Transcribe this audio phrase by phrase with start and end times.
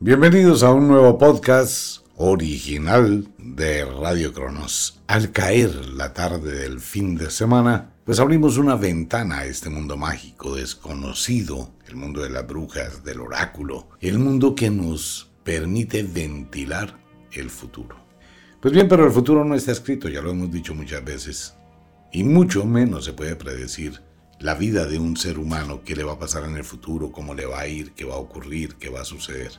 [0.00, 5.00] Bienvenidos a un nuevo podcast original de Radio Cronos.
[5.08, 9.96] Al caer la tarde del fin de semana, pues abrimos una ventana a este mundo
[9.96, 16.96] mágico, desconocido, el mundo de las brujas, del oráculo, el mundo que nos permite ventilar
[17.32, 17.96] el futuro.
[18.60, 21.54] Pues bien, pero el futuro no está escrito, ya lo hemos dicho muchas veces,
[22.12, 24.00] y mucho menos se puede predecir
[24.38, 27.34] la vida de un ser humano, qué le va a pasar en el futuro, cómo
[27.34, 29.50] le va a ir, qué va a ocurrir, qué va a suceder.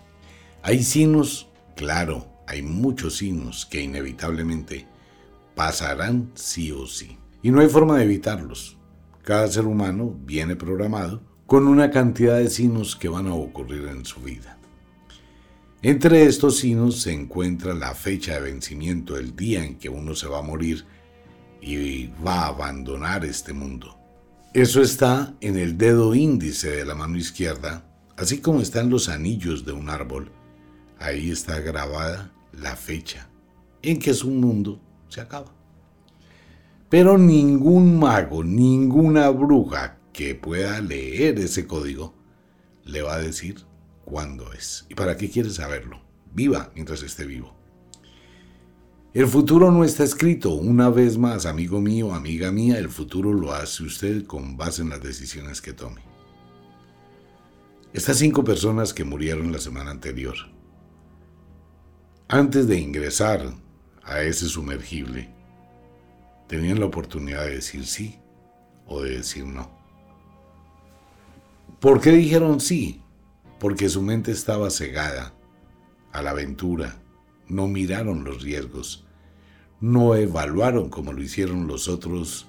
[0.61, 4.87] Hay signos, claro, hay muchos signos que inevitablemente
[5.55, 7.17] pasarán sí o sí.
[7.41, 8.77] Y no hay forma de evitarlos.
[9.23, 14.05] Cada ser humano viene programado con una cantidad de signos que van a ocurrir en
[14.05, 14.57] su vida.
[15.81, 20.27] Entre estos signos se encuentra la fecha de vencimiento, el día en que uno se
[20.27, 20.85] va a morir
[21.61, 23.97] y va a abandonar este mundo.
[24.53, 27.85] Eso está en el dedo índice de la mano izquierda,
[28.17, 30.31] así como están los anillos de un árbol.
[30.99, 33.29] Ahí está grabada la fecha
[33.81, 35.53] en que su mundo se acaba.
[36.89, 42.13] Pero ningún mago, ninguna bruja que pueda leer ese código
[42.83, 43.63] le va a decir
[44.03, 44.85] cuándo es.
[44.89, 46.01] ¿Y para qué quiere saberlo?
[46.33, 47.55] Viva mientras esté vivo.
[49.13, 50.51] El futuro no está escrito.
[50.53, 54.89] Una vez más, amigo mío, amiga mía, el futuro lo hace usted con base en
[54.89, 56.01] las decisiones que tome.
[57.91, 60.35] Estas cinco personas que murieron la semana anterior,
[62.31, 63.41] antes de ingresar
[64.03, 65.33] a ese sumergible,
[66.47, 68.19] tenían la oportunidad de decir sí
[68.85, 69.71] o de decir no.
[71.79, 73.01] ¿Por qué dijeron sí?
[73.59, 75.33] Porque su mente estaba cegada
[76.11, 77.01] a la aventura,
[77.47, 79.07] no miraron los riesgos,
[79.81, 82.45] no evaluaron como lo hicieron los otros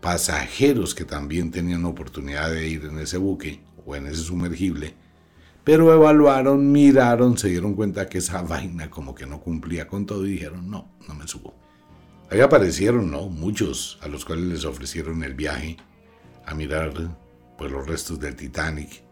[0.00, 4.96] pasajeros que también tenían oportunidad de ir en ese buque o en ese sumergible,
[5.64, 10.26] pero evaluaron, miraron, se dieron cuenta que esa vaina como que no cumplía con todo
[10.26, 11.54] y dijeron, no, no me subo.
[12.30, 13.28] Ahí aparecieron, ¿no?
[13.28, 15.76] Muchos a los cuales les ofrecieron el viaje
[16.44, 16.92] a mirar
[17.56, 19.02] pues, los restos del Titanic.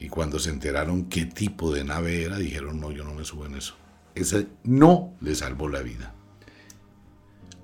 [0.00, 3.46] Y cuando se enteraron qué tipo de nave era, dijeron, no, yo no me subo
[3.46, 3.74] en eso.
[4.14, 6.14] Ese no le salvó la vida.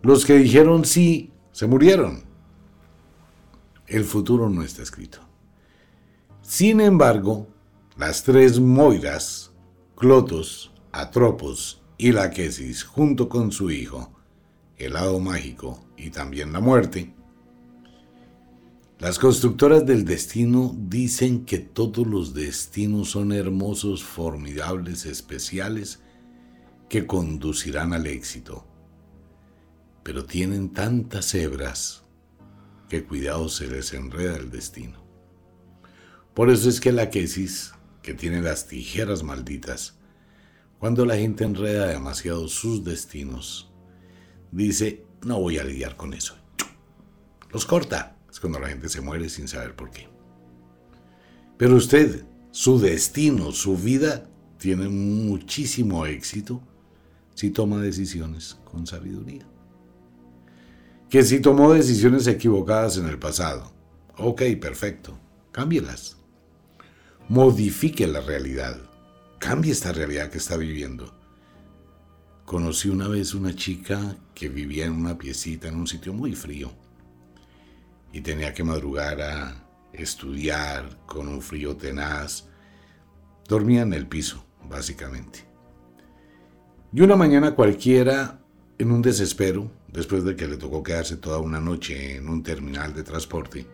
[0.03, 2.25] Los que dijeron sí, se murieron.
[3.87, 5.19] El futuro no está escrito.
[6.43, 7.49] Sin embargo,
[7.97, 9.53] las tres Moiras,
[9.97, 14.12] Clotos, Atropos y Laquesis, junto con su hijo,
[14.77, 17.15] el lado mágico y también la muerte,
[18.99, 26.00] las constructoras del destino dicen que todos los destinos son hermosos, formidables, especiales
[26.88, 28.66] que conducirán al éxito.
[30.03, 32.05] Pero tienen tantas hebras
[32.88, 35.05] que cuidado se les enreda el destino.
[36.32, 37.11] Por eso es que la
[38.04, 39.94] que tiene las tijeras malditas,
[40.78, 43.72] cuando la gente enreda demasiado sus destinos,
[44.53, 46.37] dice, no voy a lidiar con eso.
[47.50, 48.16] Los corta.
[48.31, 50.09] Es cuando la gente se muere sin saber por qué.
[51.56, 54.28] Pero usted, su destino, su vida,
[54.59, 56.60] tiene muchísimo éxito
[57.34, 59.47] si toma decisiones con sabiduría.
[61.09, 63.72] Que si tomó decisiones equivocadas en el pasado,
[64.19, 65.16] ok, perfecto,
[65.53, 66.19] cámbielas.
[67.31, 68.79] Modifique la realidad.
[69.39, 71.15] Cambie esta realidad que está viviendo.
[72.45, 76.71] Conocí una vez una chica que vivía en una piecita en un sitio muy frío
[78.12, 82.47] y tenía que madrugar a estudiar con un frío tenaz.
[83.49, 85.47] Dormía en el piso, básicamente.
[86.93, 88.39] Y una mañana cualquiera,
[88.77, 92.93] en un desespero, después de que le tocó quedarse toda una noche en un terminal
[92.93, 93.67] de transporte,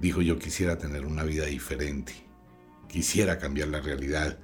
[0.00, 2.31] dijo yo quisiera tener una vida diferente,
[2.92, 4.38] quisiera cambiar la realidad,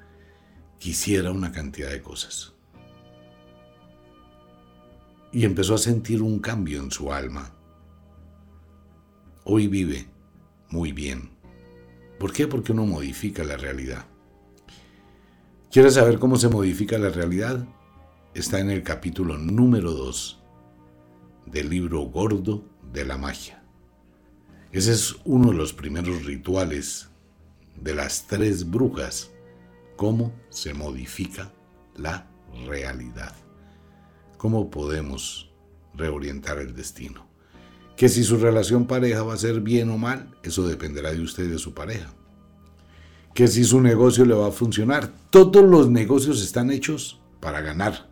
[0.79, 2.55] quisiera una cantidad de cosas.
[5.31, 7.53] Y empezó a sentir un cambio en su alma.
[9.45, 10.09] Hoy vive
[10.71, 11.31] muy bien.
[12.19, 12.49] ¿Por qué?
[12.49, 14.07] Porque uno modifica la realidad.
[15.71, 17.67] ¿Quieres saber cómo se modifica la realidad?
[18.33, 20.43] Está en el capítulo número 2
[21.45, 23.63] del libro gordo de la magia.
[24.73, 27.08] Ese es uno de los primeros rituales
[27.81, 29.31] de las tres brujas,
[29.97, 31.53] cómo se modifica
[31.97, 32.31] la
[32.67, 33.35] realidad,
[34.37, 35.51] cómo podemos
[35.95, 37.27] reorientar el destino.
[37.97, 41.45] Que si su relación pareja va a ser bien o mal, eso dependerá de usted
[41.45, 42.15] y de su pareja
[43.39, 45.13] que si su negocio le va a funcionar.
[45.31, 48.09] Todos los negocios están hechos para ganar.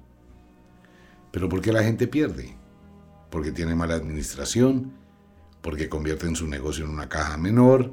[1.33, 2.57] Pero ¿por qué la gente pierde?
[3.29, 4.93] Porque tiene mala administración,
[5.63, 7.93] porque convierten su negocio en una caja menor,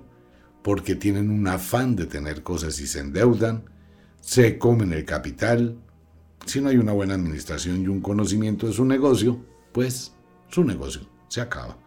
[0.63, 3.65] porque tienen un afán de tener cosas y se endeudan,
[4.21, 5.77] se comen el capital.
[6.45, 9.39] Si no hay una buena administración y un conocimiento de su negocio,
[9.74, 10.13] pues
[10.50, 11.77] su negocio se acaba.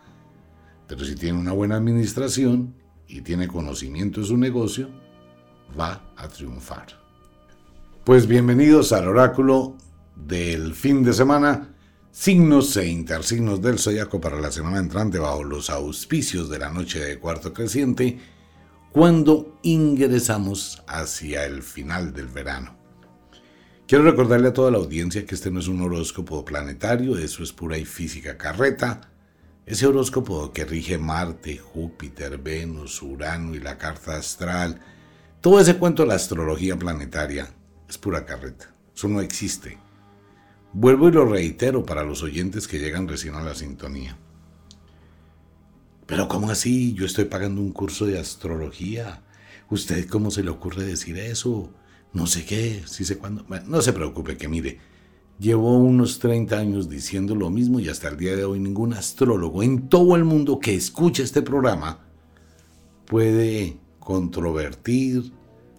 [0.86, 2.74] Pero si tiene una buena administración
[3.08, 4.90] y tiene conocimiento de su negocio,
[5.78, 6.86] va a triunfar.
[8.04, 9.76] Pues bienvenidos al oráculo
[10.14, 11.74] del fin de semana,
[12.12, 17.00] signos e intersignos del zodiaco para la semana entrante bajo los auspicios de la noche
[17.00, 18.18] de cuarto creciente,
[18.96, 22.78] cuando ingresamos hacia el final del verano.
[23.86, 27.52] Quiero recordarle a toda la audiencia que este no es un horóscopo planetario, eso es
[27.52, 29.12] pura y física carreta.
[29.66, 34.80] Ese horóscopo que rige Marte, Júpiter, Venus, Urano y la carta astral,
[35.42, 37.50] todo ese cuento de la astrología planetaria
[37.86, 38.74] es pura carreta.
[38.96, 39.76] Eso no existe.
[40.72, 44.16] Vuelvo y lo reitero para los oyentes que llegan recién a la sintonía.
[46.06, 46.94] Pero ¿cómo así?
[46.94, 49.22] Yo estoy pagando un curso de astrología.
[49.70, 51.70] ¿Usted cómo se le ocurre decir eso?
[52.12, 53.44] No sé qué, sí sé cuándo.
[53.66, 54.78] no se preocupe, que mire,
[55.38, 59.62] llevo unos 30 años diciendo lo mismo y hasta el día de hoy ningún astrólogo
[59.62, 62.06] en todo el mundo que escuche este programa
[63.04, 65.32] puede controvertir,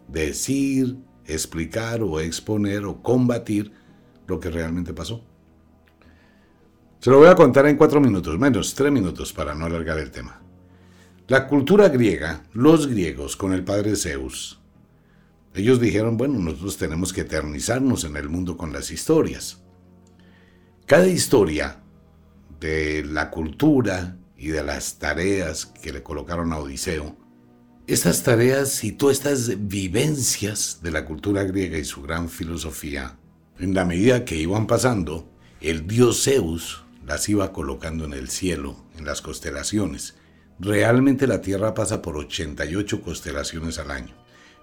[0.07, 3.71] decir, explicar o exponer o combatir
[4.27, 5.23] lo que realmente pasó.
[6.99, 10.11] Se lo voy a contar en cuatro minutos, menos tres minutos para no alargar el
[10.11, 10.41] tema.
[11.27, 14.59] La cultura griega, los griegos con el padre Zeus,
[15.53, 19.63] ellos dijeron, bueno, nosotros tenemos que eternizarnos en el mundo con las historias.
[20.85, 21.81] Cada historia
[22.59, 27.17] de la cultura y de las tareas que le colocaron a Odiseo
[27.87, 33.17] estas tareas y todas estas vivencias de la cultura griega y su gran filosofía,
[33.59, 38.75] en la medida que iban pasando, el dios Zeus las iba colocando en el cielo,
[38.97, 40.15] en las constelaciones.
[40.59, 44.13] Realmente la Tierra pasa por 88 constelaciones al año.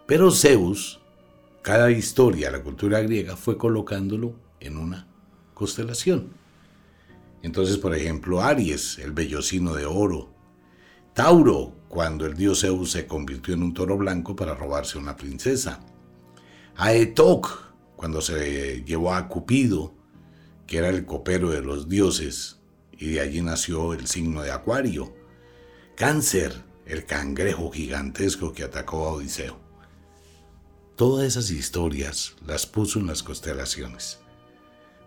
[0.06, 1.00] Pero Zeus,
[1.62, 5.06] cada historia la cultura griega fue colocándolo en una
[5.55, 6.35] constelación.
[7.43, 10.31] Entonces, por ejemplo, Aries, el vellocino de oro,
[11.14, 15.81] Tauro, cuando el dios Zeus se convirtió en un toro blanco para robarse una princesa.
[16.76, 19.94] Aetok, cuando se llevó a Cupido,
[20.74, 22.58] que era el copero de los dioses,
[22.90, 25.14] y de allí nació el signo de Acuario.
[25.94, 29.56] Cáncer, el cangrejo gigantesco que atacó a Odiseo.
[30.96, 34.18] Todas esas historias las puso en las constelaciones.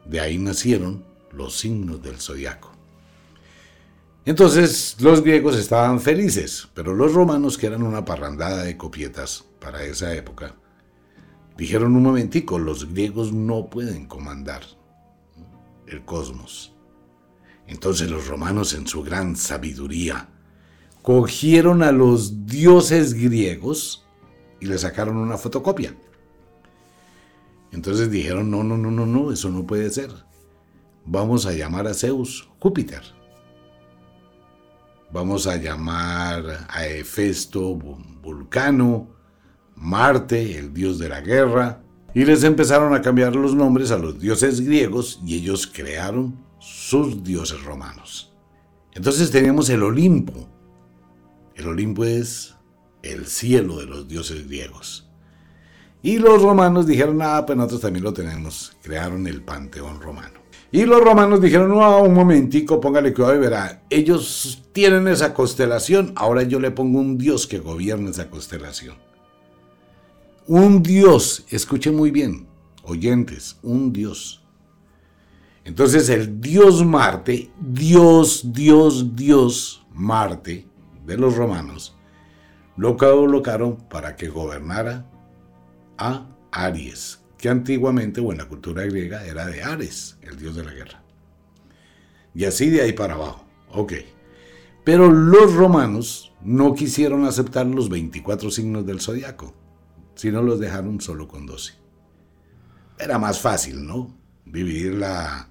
[0.06, 1.04] De ahí nacieron
[1.34, 2.72] los signos del zodiaco.
[4.24, 9.84] Entonces los griegos estaban felices, pero los romanos, que eran una parrandada de copietas para
[9.84, 10.56] esa época,
[11.58, 14.78] dijeron un momentico, los griegos no pueden comandar
[15.88, 16.74] el cosmos.
[17.68, 20.30] Entonces los romanos en su gran sabiduría
[21.02, 24.06] cogieron a los dioses griegos
[24.60, 25.96] y le sacaron una fotocopia.
[27.72, 30.12] Entonces dijeron, no, no, no, no, no, eso no puede ser.
[31.06, 33.18] Vamos a llamar a Zeus Júpiter
[35.12, 39.10] vamos a llamar a Hefesto Vulcano,
[39.76, 41.82] Marte, el dios de la guerra,
[42.18, 47.24] y les empezaron a cambiar los nombres a los dioses griegos y ellos crearon sus
[47.24, 48.34] dioses romanos.
[48.96, 50.50] Entonces teníamos el Olimpo.
[51.54, 52.56] El Olimpo es
[53.04, 55.08] el cielo de los dioses griegos.
[56.02, 58.76] Y los romanos dijeron, ah, pues nosotros también lo tenemos.
[58.82, 60.40] Crearon el Panteón Romano.
[60.72, 66.14] Y los romanos dijeron, no, un momentico, póngale cuidado y verá, ellos tienen esa constelación,
[66.16, 69.07] ahora yo le pongo un dios que gobierne esa constelación.
[70.50, 72.48] Un dios, escuchen muy bien,
[72.84, 74.42] oyentes, un dios.
[75.66, 80.66] Entonces el dios Marte, Dios, Dios, Dios, Marte,
[81.06, 81.98] de los romanos,
[82.78, 85.06] lo colocaron para que gobernara
[85.98, 90.64] a Aries, que antiguamente o en la cultura griega era de Ares, el dios de
[90.64, 91.04] la guerra.
[92.34, 93.46] Y así de ahí para abajo.
[93.74, 93.94] Ok.
[94.86, 99.54] Pero los romanos no quisieron aceptar los 24 signos del zodiaco,
[100.18, 101.74] sino los dejaron solo con 12.
[103.00, 104.14] Era más fácil, ¿no?
[104.46, 105.50] Dividir la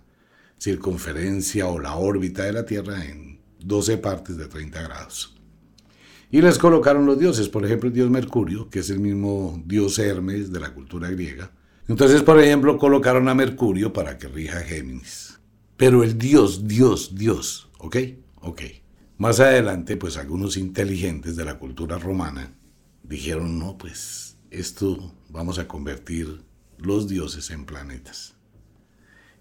[0.60, 5.34] circunferencia o la órbita de la Tierra en 12 partes de 30 grados.
[6.30, 9.98] Y les colocaron los dioses, por ejemplo, el dios Mercurio, que es el mismo dios
[9.98, 11.50] Hermes de la cultura griega,
[11.88, 15.38] entonces, por ejemplo, colocaron a Mercurio para que rija Géminis.
[15.76, 17.96] Pero el Dios, Dios, Dios, ¿ok?
[18.40, 18.62] Ok.
[19.18, 22.52] Más adelante, pues algunos inteligentes de la cultura romana
[23.04, 26.42] dijeron, no, pues esto vamos a convertir
[26.78, 28.34] los dioses en planetas.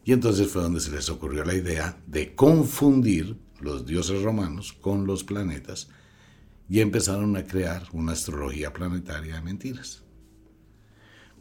[0.04, 5.08] Y entonces fue donde se les ocurrió la idea de confundir los dioses romanos con
[5.08, 5.90] los planetas
[6.70, 10.04] y empezaron a crear una astrología planetaria de mentiras.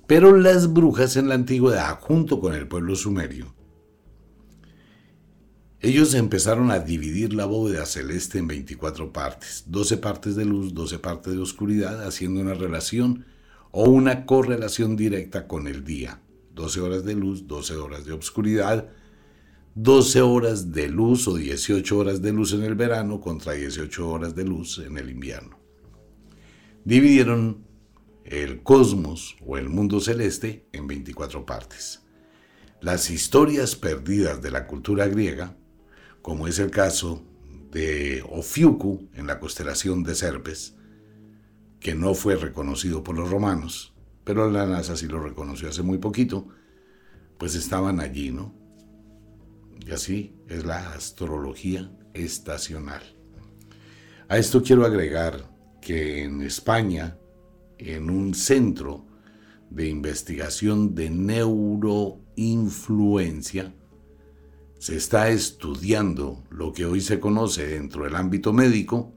[0.06, 3.54] Pero las brujas en la antigüedad, junto con el pueblo sumerio,
[5.80, 10.98] ellos empezaron a dividir la bóveda celeste en 24 partes, 12 partes de luz, 12
[10.98, 13.26] partes de oscuridad, haciendo una relación
[13.76, 16.20] o una correlación directa con el día.
[16.54, 18.88] 12 horas de luz, 12 horas de oscuridad,
[19.74, 24.36] 12 horas de luz o 18 horas de luz en el verano contra 18 horas
[24.36, 25.58] de luz en el invierno.
[26.84, 27.64] Dividieron
[28.24, 32.00] el cosmos o el mundo celeste en 24 partes.
[32.80, 35.56] Las historias perdidas de la cultura griega
[36.22, 37.24] como es el caso
[37.72, 40.76] de Ofiuku en la constelación de Serpes,
[41.84, 43.92] que no fue reconocido por los romanos,
[44.24, 46.48] pero la NASA sí lo reconoció hace muy poquito,
[47.36, 48.54] pues estaban allí, ¿no?
[49.86, 53.02] Y así es la astrología estacional.
[54.28, 57.18] A esto quiero agregar que en España,
[57.76, 59.04] en un centro
[59.68, 63.74] de investigación de neuroinfluencia,
[64.78, 69.12] se está estudiando lo que hoy se conoce dentro del ámbito médico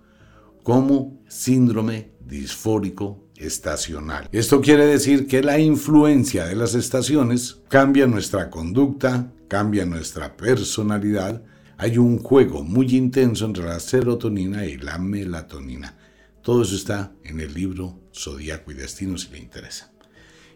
[0.67, 4.27] como síndrome disfórico estacional.
[4.33, 11.41] Esto quiere decir que la influencia de las estaciones cambia nuestra conducta, cambia nuestra personalidad.
[11.77, 15.97] Hay un juego muy intenso entre la serotonina y la melatonina.
[16.41, 19.93] Todo eso está en el libro Zodíaco y Destino si le interesa.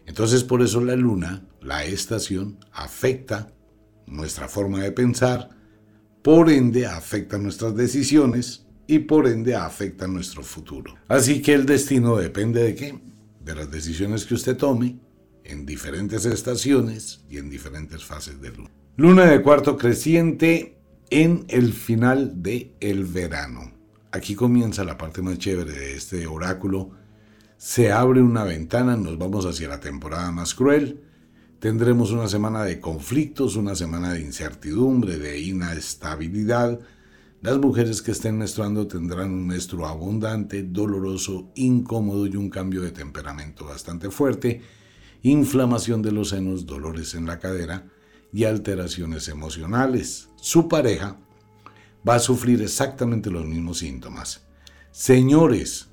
[0.04, 3.54] Entonces por eso la luna, la estación, afecta
[4.04, 5.48] nuestra forma de pensar,
[6.20, 10.94] por ende afecta nuestras decisiones y por ende afecta nuestro futuro.
[11.08, 12.98] Así que el destino depende de qué?
[13.44, 14.96] De las decisiones que usted tome
[15.44, 18.70] en diferentes estaciones y en diferentes fases de luna.
[18.96, 20.78] Luna de cuarto creciente
[21.10, 23.72] en el final del el verano.
[24.12, 26.90] Aquí comienza la parte más chévere de este oráculo.
[27.56, 31.00] Se abre una ventana, nos vamos hacia la temporada más cruel
[31.62, 36.80] Tendremos una semana de conflictos, una semana de incertidumbre, de inestabilidad.
[37.42, 42.92] Las mujeres que estén menstruando tendrán un menstruo abundante, doloroso, incómodo y un cambio de
[42.92, 44.62] temperamento bastante fuerte,
[45.22, 47.90] inflamación de los senos, dolores en la cadera
[48.32, 50.28] y alteraciones emocionales.
[50.36, 51.18] Su pareja
[52.08, 54.46] va a sufrir exactamente los mismos síntomas.
[54.92, 55.88] Señores,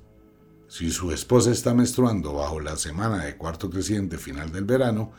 [0.68, 5.10] si su esposa está menstruando bajo la semana de cuarto creciente final del verano,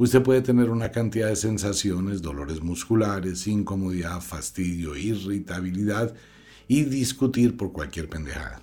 [0.00, 6.14] Usted puede tener una cantidad de sensaciones, dolores musculares, incomodidad, fastidio, irritabilidad
[6.66, 8.62] y discutir por cualquier pendejada.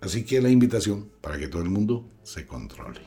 [0.00, 3.02] Así que la invitación para que todo el mundo se controle.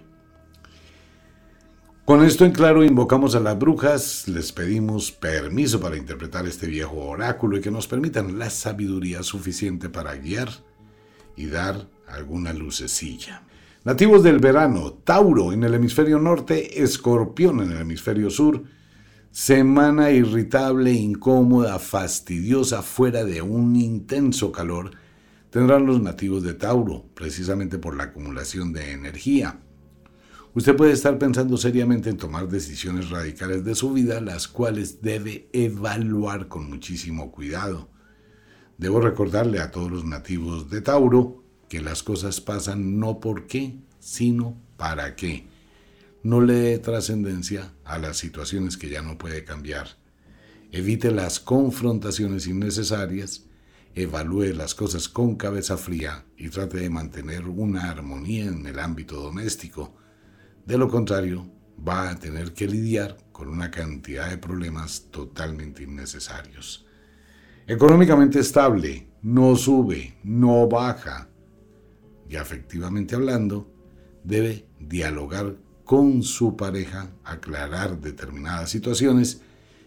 [2.05, 6.97] Con esto en claro invocamos a las brujas, les pedimos permiso para interpretar este viejo
[6.97, 10.49] oráculo y que nos permitan la sabiduría suficiente para guiar
[11.35, 13.46] y dar alguna lucecilla.
[13.87, 18.63] Nativos del verano, Tauro en el hemisferio norte, Escorpión en el hemisferio sur.
[19.31, 24.91] Semana irritable, incómoda, fastidiosa, fuera de un intenso calor,
[25.49, 29.61] tendrán los nativos de Tauro, precisamente por la acumulación de energía.
[30.53, 35.47] Usted puede estar pensando seriamente en tomar decisiones radicales de su vida, las cuales debe
[35.53, 37.87] evaluar con muchísimo cuidado.
[38.77, 43.79] Debo recordarle a todos los nativos de Tauro que las cosas pasan no por qué,
[43.99, 45.47] sino para qué.
[46.23, 49.87] No le dé trascendencia a las situaciones que ya no puede cambiar.
[50.71, 53.45] Evite las confrontaciones innecesarias,
[53.95, 59.19] evalúe las cosas con cabeza fría y trate de mantener una armonía en el ámbito
[59.21, 59.95] doméstico.
[60.65, 61.49] De lo contrario,
[61.87, 66.85] va a tener que lidiar con una cantidad de problemas totalmente innecesarios.
[67.65, 71.29] Económicamente estable, no sube, no baja,
[72.29, 73.71] y afectivamente hablando,
[74.23, 79.41] debe dialogar con su pareja, aclarar determinadas situaciones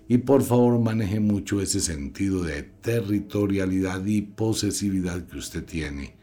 [0.09, 6.17] y por favor maneje mucho ese sentido de territorialidad y posesividad que usted tiene.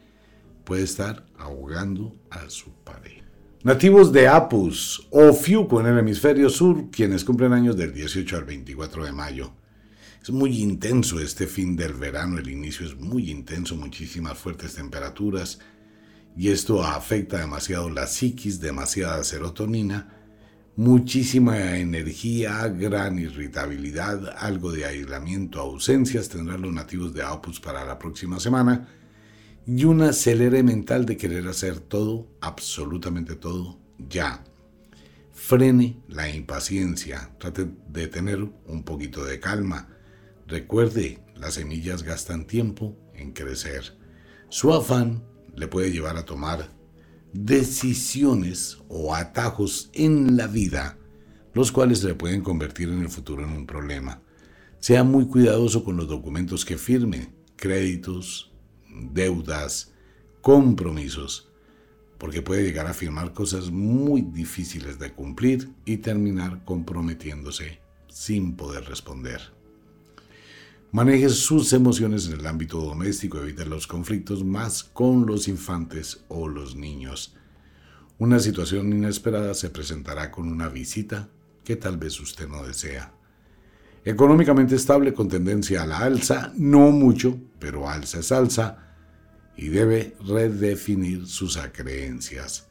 [0.66, 3.24] Puede estar ahogando a su pareja.
[3.64, 8.44] Nativos de Apus o Fiuco en el hemisferio sur, quienes cumplen años del 18 al
[8.44, 9.54] 24 de mayo.
[10.22, 15.60] Es muy intenso este fin del verano, el inicio es muy intenso, muchísimas fuertes temperaturas,
[16.38, 20.13] y esto afecta demasiado la psiquis, demasiada serotonina,
[20.75, 27.98] muchísima energía, gran irritabilidad, algo de aislamiento, ausencias tendrán los nativos de Opus para la
[27.98, 28.88] próxima semana
[29.65, 34.44] y una acelere mental de querer hacer todo, absolutamente todo, ya.
[35.34, 39.89] Frene la impaciencia, trate de tener un poquito de calma.
[40.46, 43.98] Recuerde, las semillas gastan tiempo en crecer.
[44.50, 45.24] Su afán
[45.58, 46.72] le puede llevar a tomar
[47.34, 50.98] decisiones o atajos en la vida,
[51.54, 54.22] los cuales se pueden convertir en el futuro en un problema.
[54.80, 58.54] Sea muy cuidadoso con los documentos que firme, créditos,
[59.12, 59.94] deudas,
[60.42, 61.50] compromisos,
[62.20, 68.86] porque puede llegar a firmar cosas muy difíciles de cumplir y terminar comprometiéndose sin poder
[68.86, 69.57] responder.
[70.91, 76.48] Maneje sus emociones en el ámbito doméstico, evite los conflictos más con los infantes o
[76.48, 77.36] los niños.
[78.17, 81.29] Una situación inesperada se presentará con una visita
[81.65, 83.13] que tal vez usted no desea.
[84.06, 88.96] Económicamente estable con tendencia a la alza, no mucho, pero alza es alza,
[89.58, 92.70] y debe redefinir sus creencias.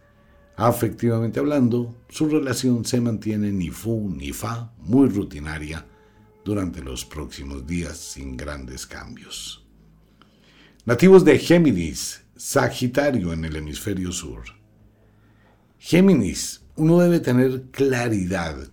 [0.57, 5.85] Afectivamente hablando, su relación se mantiene ni fu ni fa, muy rutinaria,
[6.47, 9.67] durante los próximos días sin grandes cambios.
[10.85, 14.45] Nativos de Géminis, Sagitario en el hemisferio sur.
[15.77, 18.71] Géminis, uno debe tener claridad.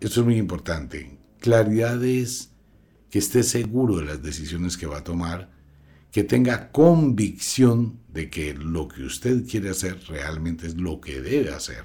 [0.00, 1.16] Esto es muy importante.
[1.38, 2.50] Claridad es
[3.10, 5.52] que esté seguro de las decisiones que va a tomar,
[6.10, 11.50] que tenga convicción de que lo que usted quiere hacer realmente es lo que debe
[11.50, 11.84] hacer.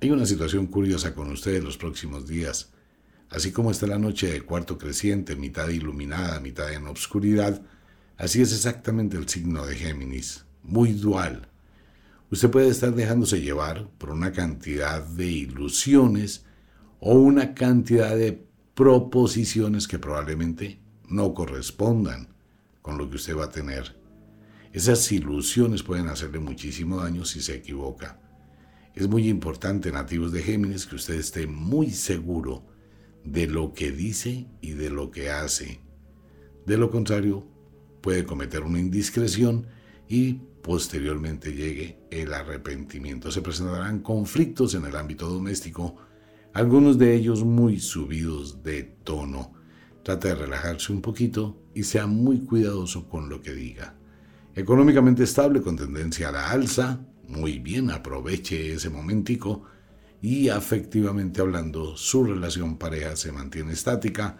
[0.00, 2.73] Hay una situación curiosa con usted en los próximos días.
[3.34, 7.60] Así como está la noche de cuarto creciente, mitad iluminada, mitad en obscuridad,
[8.16, 11.48] así es exactamente el signo de Géminis, muy dual.
[12.30, 16.44] Usted puede estar dejándose llevar por una cantidad de ilusiones
[17.00, 22.28] o una cantidad de proposiciones que probablemente no correspondan
[22.82, 23.96] con lo que usted va a tener.
[24.72, 28.20] Esas ilusiones pueden hacerle muchísimo daño si se equivoca.
[28.94, 32.73] Es muy importante, nativos de Géminis, que usted esté muy seguro
[33.24, 35.80] de lo que dice y de lo que hace.
[36.66, 37.46] De lo contrario,
[38.00, 39.66] puede cometer una indiscreción
[40.08, 43.30] y posteriormente llegue el arrepentimiento.
[43.30, 45.96] Se presentarán conflictos en el ámbito doméstico,
[46.52, 49.52] algunos de ellos muy subidos de tono.
[50.02, 53.96] Trata de relajarse un poquito y sea muy cuidadoso con lo que diga.
[54.54, 59.64] Económicamente estable con tendencia a la alza, muy bien, aproveche ese momentico
[60.24, 64.38] y afectivamente hablando, su relación pareja se mantiene estática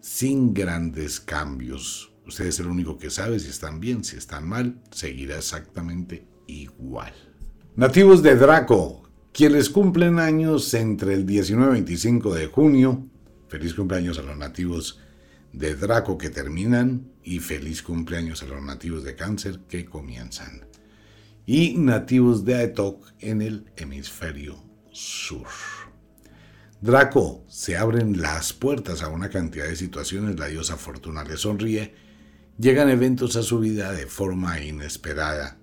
[0.00, 2.12] sin grandes cambios.
[2.24, 7.12] Usted es el único que sabe si están bien, si están mal, seguirá exactamente igual.
[7.74, 13.04] Nativos de Draco, quienes cumplen años entre el 19 y 25 de junio,
[13.48, 15.00] feliz cumpleaños a los nativos
[15.52, 20.68] de Draco que terminan y feliz cumpleaños a los nativos de Cáncer que comienzan.
[21.44, 25.46] Y nativos de Aetok en el hemisferio sur.
[26.80, 31.94] Draco, se abren las puertas a una cantidad de situaciones, la diosa Fortuna le sonríe,
[32.58, 35.58] llegan eventos a su vida de forma inesperada.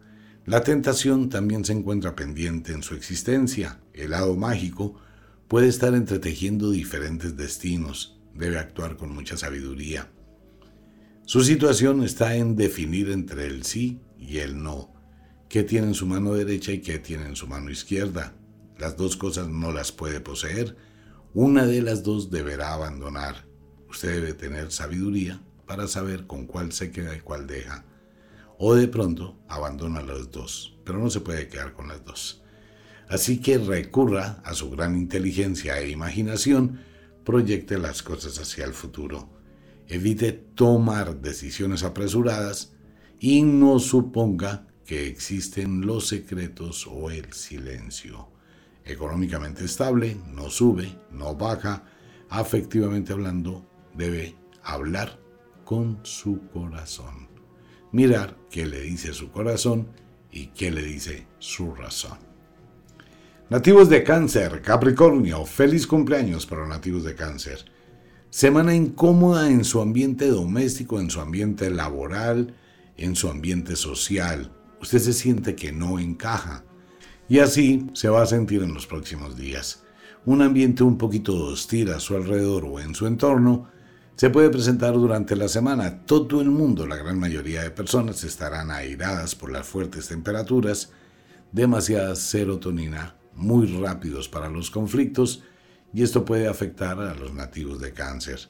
[0.45, 3.79] La tentación también se encuentra pendiente en su existencia.
[3.93, 4.99] El lado mágico
[5.47, 10.09] puede estar entretejiendo diferentes destinos, debe actuar con mucha sabiduría.
[11.25, 14.91] Su situación está en definir entre el sí y el no,
[15.47, 18.33] qué tiene en su mano derecha y qué tiene en su mano izquierda.
[18.81, 20.75] Las dos cosas no las puede poseer.
[21.35, 23.45] Una de las dos deberá abandonar.
[23.87, 27.85] Usted debe tener sabiduría para saber con cuál se queda y cuál deja.
[28.57, 32.41] O de pronto abandona las dos, pero no se puede quedar con las dos.
[33.07, 36.79] Así que recurra a su gran inteligencia e imaginación,
[37.23, 39.29] proyecte las cosas hacia el futuro.
[39.89, 42.73] Evite tomar decisiones apresuradas
[43.19, 48.30] y no suponga que existen los secretos o el silencio
[48.85, 51.83] económicamente estable, no sube, no baja,
[52.29, 55.19] afectivamente hablando, debe hablar
[55.63, 57.29] con su corazón.
[57.91, 59.87] Mirar qué le dice su corazón
[60.31, 62.17] y qué le dice su razón.
[63.49, 67.65] Nativos de cáncer, Capricornio, feliz cumpleaños para los nativos de cáncer.
[68.29, 72.55] Semana incómoda en su ambiente doméstico, en su ambiente laboral,
[72.95, 74.53] en su ambiente social.
[74.81, 76.63] Usted se siente que no encaja
[77.31, 79.83] y así se va a sentir en los próximos días.
[80.25, 83.69] Un ambiente un poquito hostil a su alrededor o en su entorno
[84.17, 86.03] se puede presentar durante la semana.
[86.05, 90.91] Todo el mundo, la gran mayoría de personas, estarán airadas por las fuertes temperaturas,
[91.53, 95.41] demasiada serotonina, muy rápidos para los conflictos,
[95.93, 98.49] y esto puede afectar a los nativos de cáncer.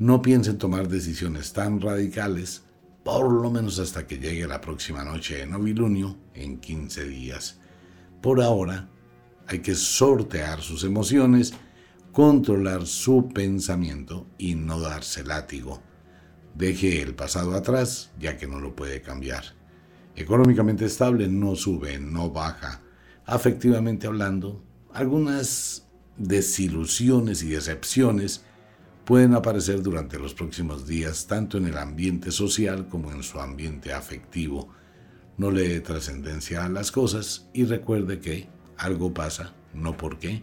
[0.00, 2.64] No piensen tomar decisiones tan radicales,
[3.04, 7.60] por lo menos hasta que llegue la próxima noche de novilunio en 15 días.
[8.26, 8.88] Por ahora,
[9.46, 11.54] hay que sortear sus emociones,
[12.10, 15.80] controlar su pensamiento y no darse látigo.
[16.56, 19.44] Deje el pasado atrás, ya que no lo puede cambiar.
[20.16, 22.82] Económicamente estable, no sube, no baja.
[23.26, 24.60] Afectivamente hablando,
[24.92, 25.86] algunas
[26.16, 28.42] desilusiones y decepciones
[29.04, 33.92] pueden aparecer durante los próximos días, tanto en el ambiente social como en su ambiente
[33.92, 34.74] afectivo.
[35.38, 40.42] No le dé trascendencia a las cosas y recuerde que algo pasa, no por qué,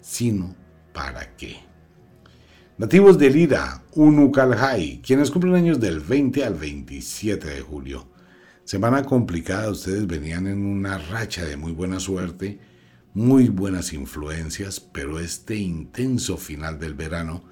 [0.00, 0.54] sino
[0.92, 1.56] para qué.
[2.76, 8.08] Nativos de Lira, Unucalhai, quienes cumplen años del 20 al 27 de julio.
[8.64, 12.58] Semana complicada, ustedes venían en una racha de muy buena suerte,
[13.12, 17.44] muy buenas influencias, pero este intenso final del verano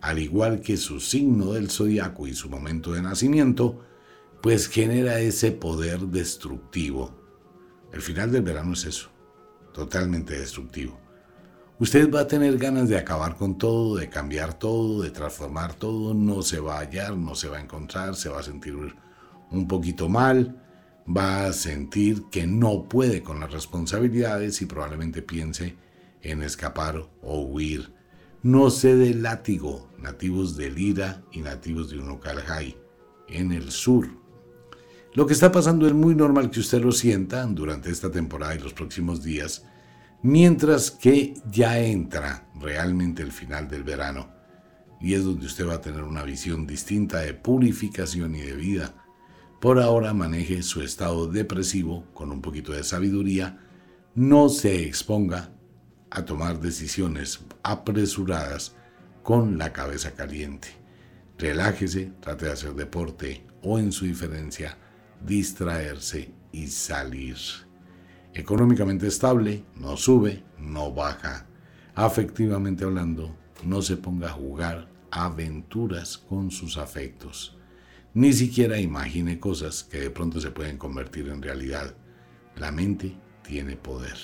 [0.00, 3.84] al igual que su signo del zodiaco y su momento de nacimiento,
[4.42, 7.14] pues genera ese poder destructivo.
[7.92, 9.10] El final del verano es eso,
[9.72, 10.98] totalmente destructivo.
[11.78, 16.12] Usted va a tener ganas de acabar con todo, de cambiar todo, de transformar todo,
[16.14, 18.74] no se va a hallar, no se va a encontrar, se va a sentir
[19.50, 20.62] un poquito mal,
[21.08, 25.76] va a sentir que no puede con las responsabilidades y probablemente piense
[26.22, 28.00] en escapar o huir
[28.42, 32.74] no sé de látigo, nativos de Lira y nativos de Unucalhai,
[33.28, 34.08] en el sur.
[35.12, 38.60] Lo que está pasando es muy normal que usted lo sienta durante esta temporada y
[38.60, 39.64] los próximos días,
[40.22, 44.28] mientras que ya entra realmente el final del verano,
[45.00, 48.94] y es donde usted va a tener una visión distinta de purificación y de vida.
[49.60, 53.58] Por ahora maneje su estado depresivo con un poquito de sabiduría,
[54.14, 55.50] no se exponga
[56.10, 58.76] a tomar decisiones apresuradas
[59.24, 60.68] con la cabeza caliente.
[61.36, 64.76] Relájese, trate de hacer deporte o en su diferencia,
[65.24, 67.36] distraerse y salir.
[68.34, 71.46] Económicamente estable, no sube, no baja.
[71.94, 77.56] Afectivamente hablando, no se ponga a jugar aventuras con sus afectos.
[78.14, 81.94] Ni siquiera imagine cosas que de pronto se pueden convertir en realidad.
[82.56, 84.16] La mente tiene poder.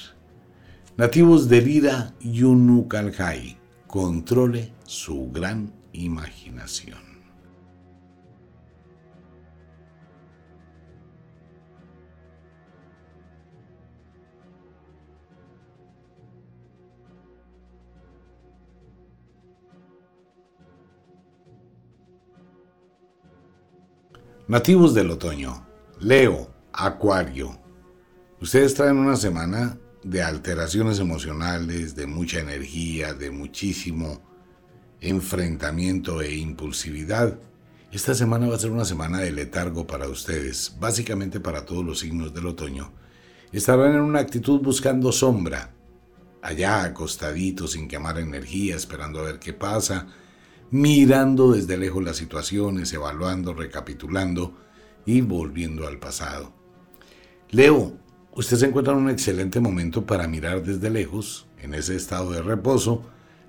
[0.97, 7.06] Nativos de Lira y Unucalhai, controle su gran imaginación.
[24.49, 25.67] Nativos del otoño,
[25.99, 27.59] Leo, Acuario.
[28.41, 34.23] Ustedes traen una semana de alteraciones emocionales, de mucha energía, de muchísimo
[35.01, 37.41] enfrentamiento e impulsividad.
[37.91, 41.99] Esta semana va a ser una semana de letargo para ustedes, básicamente para todos los
[41.99, 42.93] signos del otoño.
[43.51, 45.75] Estarán en una actitud buscando sombra,
[46.41, 50.07] allá acostaditos sin quemar energía, esperando a ver qué pasa,
[50.71, 54.57] mirando desde lejos las situaciones, evaluando, recapitulando
[55.05, 56.53] y volviendo al pasado.
[57.51, 57.99] Leo,
[58.33, 62.43] usted se encuentra en un excelente momento para mirar desde lejos, en ese estado de
[62.43, 63.05] reposo,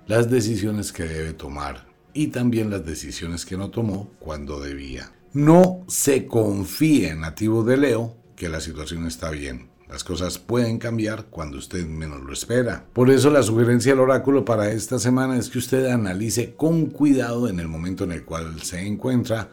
[0.06, 5.12] las decisiones que debe tomar y también las decisiones que no tomó cuando debía.
[5.32, 9.68] No se confíe, nativo de Leo, que la situación está bien.
[9.88, 12.86] Las cosas pueden cambiar cuando usted menos lo espera.
[12.92, 17.48] Por eso la sugerencia del oráculo para esta semana es que usted analice con cuidado
[17.48, 19.50] en el momento en el cual se encuentra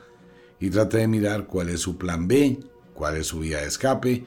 [0.60, 2.60] y trate de mirar cuál es su plan B,
[2.94, 4.26] cuál es su vía de escape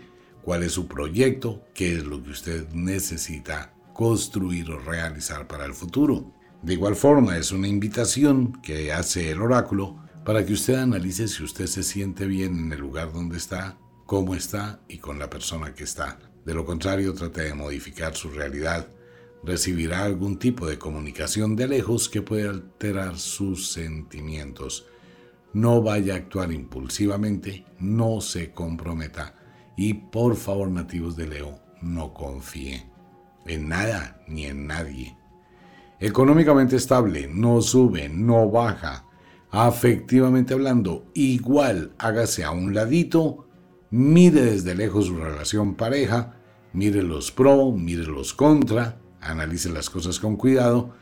[0.48, 5.74] cuál es su proyecto, qué es lo que usted necesita construir o realizar para el
[5.74, 6.32] futuro.
[6.62, 11.42] De igual forma, es una invitación que hace el oráculo para que usted analice si
[11.42, 13.76] usted se siente bien en el lugar donde está,
[14.08, 16.18] cómo está y con la persona que está.
[16.46, 18.88] De lo contrario, trate de modificar su realidad.
[19.44, 24.86] Recibirá algún tipo de comunicación de lejos que puede alterar sus sentimientos.
[25.52, 29.34] No vaya a actuar impulsivamente, no se comprometa
[29.76, 32.90] y por favor, nativos de Leo, no confíen
[33.44, 35.18] en nada ni en nadie.
[36.00, 39.04] Económicamente estable, no sube, no baja.
[39.50, 43.47] Afectivamente hablando, igual hágase a un ladito,
[43.90, 46.35] mire desde lejos su relación pareja,
[46.72, 50.94] mire los pro, mire los contra, analice las cosas con cuidado,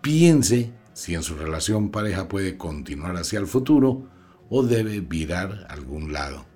[0.00, 4.08] piense si en su relación pareja puede continuar hacia el futuro
[4.50, 6.52] o debe virar algún lado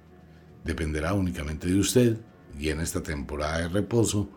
[0.66, 2.18] dependerá únicamente de usted
[2.59, 4.29] y en esta temporada de reposo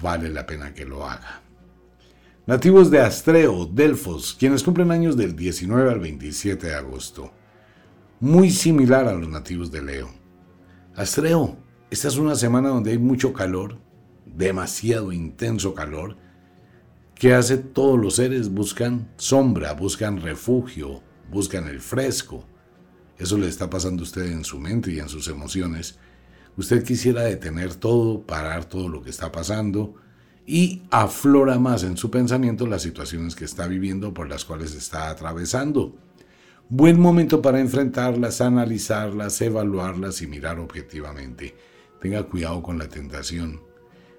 [0.00, 1.42] vale la pena que lo haga.
[2.46, 7.30] Nativos de Astreo, Delfos, quienes cumplen años del 19 al 27 de agosto.
[8.20, 10.08] Muy similar a los nativos de Leo.
[10.98, 11.56] Astreo,
[11.92, 13.78] esta es una semana donde hay mucho calor,
[14.26, 16.16] demasiado intenso calor,
[17.14, 22.44] que hace todos los seres buscan sombra, buscan refugio, buscan el fresco,
[23.16, 26.00] eso le está pasando a usted en su mente y en sus emociones.
[26.56, 29.94] Usted quisiera detener todo, parar todo lo que está pasando
[30.46, 35.10] y aflora más en su pensamiento las situaciones que está viviendo por las cuales está
[35.10, 35.94] atravesando.
[36.70, 41.56] Buen momento para enfrentarlas, analizarlas, evaluarlas y mirar objetivamente.
[41.98, 43.62] Tenga cuidado con la tentación.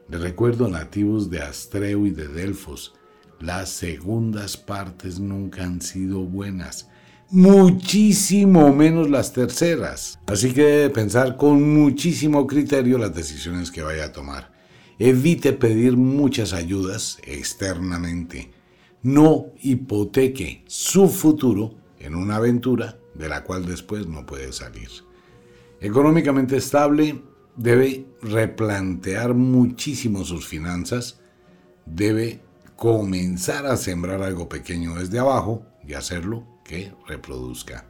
[0.08, 2.96] Le recuerdo nativos de Astreo y de Delfos,
[3.40, 6.90] las segundas partes nunca han sido buenas,
[7.30, 10.20] muchísimo menos las terceras.
[10.26, 14.52] Así que debe pensar con muchísimo criterio las decisiones que vaya a tomar.
[14.98, 18.50] Evite pedir muchas ayudas externamente.
[19.04, 24.90] No hipoteque su futuro en una aventura de la cual después no puede salir.
[25.82, 27.22] Económicamente estable,
[27.56, 31.20] debe replantear muchísimo sus finanzas,
[31.86, 32.42] debe
[32.76, 37.86] comenzar a sembrar algo pequeño desde abajo y hacerlo que reproduzca.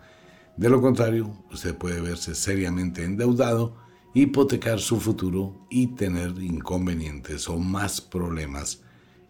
[0.57, 3.75] De lo contrario, usted puede verse seriamente endeudado,
[4.13, 8.81] hipotecar su futuro y tener inconvenientes o más problemas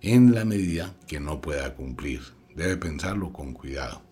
[0.02, 2.22] en la medida que no pueda cumplir.
[2.56, 4.09] Debe pensarlo con cuidado.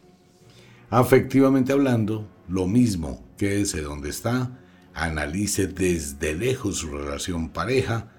[0.89, 4.58] Afectivamente hablando, lo mismo, quédese donde está,
[4.93, 8.13] analice desde lejos su relación pareja,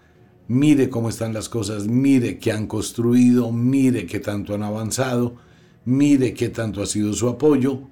[0.48, 5.37] mire cómo están las cosas, mire qué han construido, mire qué tanto han avanzado,
[5.87, 7.88] mire qué tanto ha sido su apoyo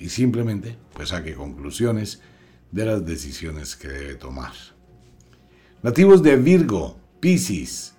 [0.00, 2.20] y simplemente pues saque conclusiones
[2.72, 4.52] de las decisiones que debe tomar.
[5.80, 7.94] Nativos de Virgo, Piscis,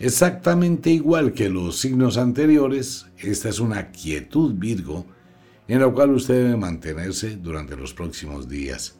[0.00, 5.06] exactamente igual que los signos anteriores, esta es una quietud Virgo,
[5.70, 8.96] en la cual usted debe mantenerse durante los próximos días.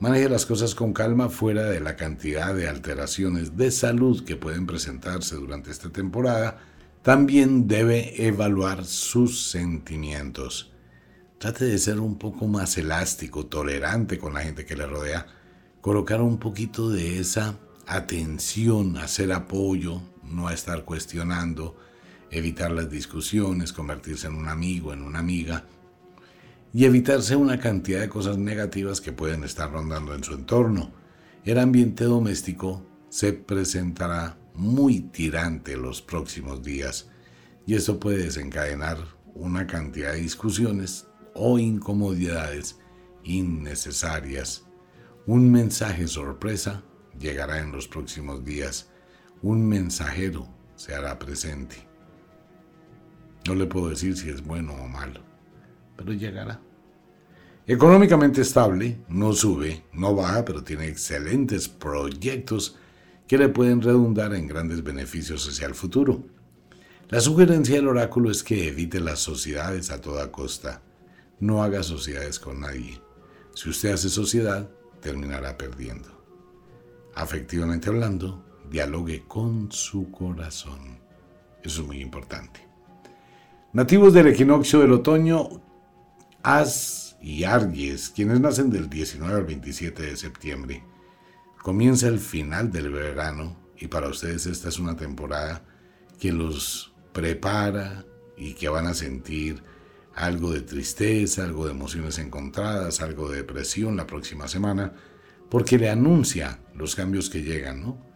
[0.00, 4.66] Maneje las cosas con calma fuera de la cantidad de alteraciones de salud que pueden
[4.66, 6.58] presentarse durante esta temporada.
[7.00, 10.74] También debe evaluar sus sentimientos.
[11.38, 15.26] Trate de ser un poco más elástico, tolerante con la gente que le rodea.
[15.80, 21.78] Colocar un poquito de esa atención, hacer apoyo, no estar cuestionando,
[22.30, 25.64] evitar las discusiones, convertirse en un amigo, en una amiga
[26.74, 30.90] y evitarse una cantidad de cosas negativas que pueden estar rondando en su entorno.
[31.44, 37.08] El ambiente doméstico se presentará muy tirante los próximos días
[37.64, 38.98] y eso puede desencadenar
[39.34, 42.80] una cantidad de discusiones o incomodidades
[43.22, 44.64] innecesarias.
[45.26, 46.82] Un mensaje sorpresa
[47.16, 48.90] llegará en los próximos días.
[49.42, 51.76] Un mensajero se hará presente.
[53.46, 55.34] No le puedo decir si es bueno o malo
[55.96, 56.60] pero llegará.
[57.66, 62.76] Económicamente estable, no sube, no baja, pero tiene excelentes proyectos
[63.26, 66.22] que le pueden redundar en grandes beneficios hacia el futuro.
[67.08, 70.82] La sugerencia del oráculo es que evite las sociedades a toda costa.
[71.40, 73.00] No haga sociedades con nadie.
[73.54, 74.68] Si usted hace sociedad,
[75.00, 76.10] terminará perdiendo.
[77.14, 80.98] Afectivamente hablando, dialogue con su corazón.
[81.62, 82.60] Eso es muy importante.
[83.72, 85.48] Nativos del equinoccio del otoño
[86.42, 90.84] As y Argies, quienes nacen del 19 al 27 de septiembre.
[91.62, 95.64] Comienza el final del verano y para ustedes esta es una temporada
[96.20, 98.04] que los prepara
[98.36, 99.62] y que van a sentir
[100.14, 104.92] algo de tristeza, algo de emociones encontradas, algo de depresión la próxima semana,
[105.48, 108.06] porque le anuncia los cambios que llegan, ¿no?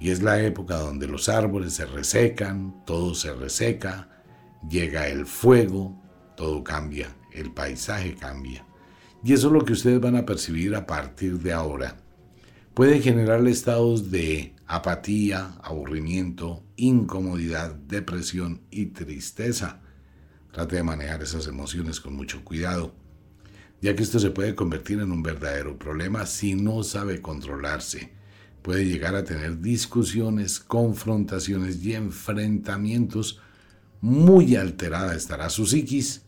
[0.00, 4.24] Y es la época donde los árboles se resecan, todo se reseca,
[4.68, 5.96] llega el fuego,
[6.36, 8.64] todo cambia, el paisaje cambia.
[9.24, 11.96] Y eso es lo que ustedes van a percibir a partir de ahora.
[12.74, 19.80] Puede generar estados de apatía, aburrimiento, incomodidad, depresión y tristeza.
[20.52, 22.94] Trate de manejar esas emociones con mucho cuidado,
[23.82, 28.12] ya que esto se puede convertir en un verdadero problema si no sabe controlarse.
[28.62, 33.40] Puede llegar a tener discusiones, confrontaciones y enfrentamientos.
[34.00, 36.27] Muy alterada estará su psiquis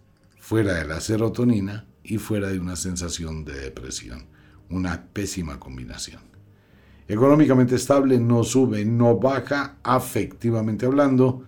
[0.51, 4.27] fuera de la serotonina y fuera de una sensación de depresión.
[4.69, 6.23] Una pésima combinación.
[7.07, 11.47] Económicamente estable, no sube, no baja, afectivamente hablando.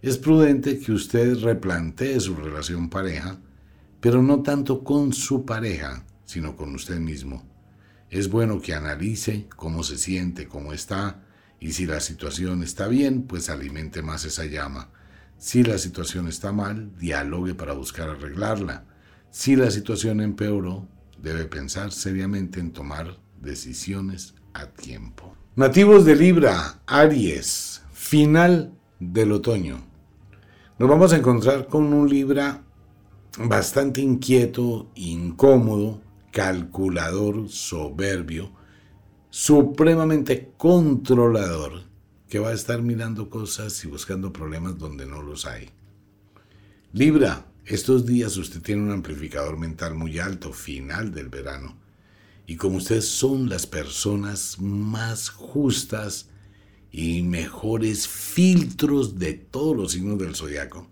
[0.00, 3.38] Es prudente que usted replantee su relación pareja,
[4.00, 7.46] pero no tanto con su pareja, sino con usted mismo.
[8.08, 11.22] Es bueno que analice cómo se siente, cómo está,
[11.60, 14.88] y si la situación está bien, pues alimente más esa llama.
[15.38, 18.84] Si la situación está mal, dialogue para buscar arreglarla.
[19.30, 20.88] Si la situación empeoró,
[21.22, 25.36] debe pensar seriamente en tomar decisiones a tiempo.
[25.54, 29.80] Nativos de Libra, Aries, final del otoño.
[30.76, 32.64] Nos vamos a encontrar con un Libra
[33.38, 36.00] bastante inquieto, incómodo,
[36.32, 38.50] calculador, soberbio,
[39.30, 41.84] supremamente controlador,
[42.28, 45.70] que va a estar mirando cosas y buscando problemas donde no los hay.
[46.92, 51.76] Libra, estos días usted tiene un amplificador mental muy alto, final del verano.
[52.46, 56.28] Y como ustedes son las personas más justas
[56.90, 60.88] y mejores filtros de todos los signos del zodiaco,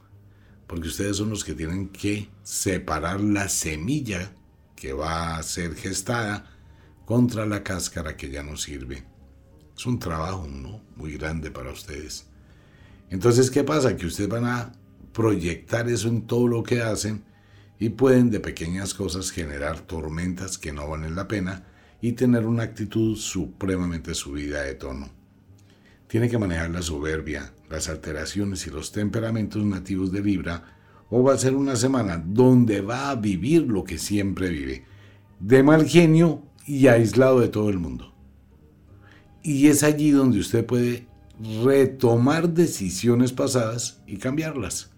[0.66, 4.32] porque ustedes son los que tienen que separar la semilla
[4.74, 6.50] que va a ser gestada
[7.06, 9.15] contra la cáscara que ya no sirve.
[9.76, 10.48] Es un trabajo
[10.96, 12.26] muy grande para ustedes.
[13.10, 13.96] Entonces, ¿qué pasa?
[13.96, 14.72] Que ustedes van a
[15.12, 17.24] proyectar eso en todo lo que hacen
[17.78, 21.66] y pueden de pequeñas cosas generar tormentas que no valen la pena
[22.00, 25.10] y tener una actitud supremamente subida de tono.
[26.08, 30.64] Tiene que manejar la soberbia, las alteraciones y los temperamentos nativos de Libra
[31.10, 34.84] o va a ser una semana donde va a vivir lo que siempre vive,
[35.38, 38.15] de mal genio y aislado de todo el mundo.
[39.46, 41.06] Y es allí donde usted puede
[41.64, 44.90] retomar decisiones pasadas y cambiarlas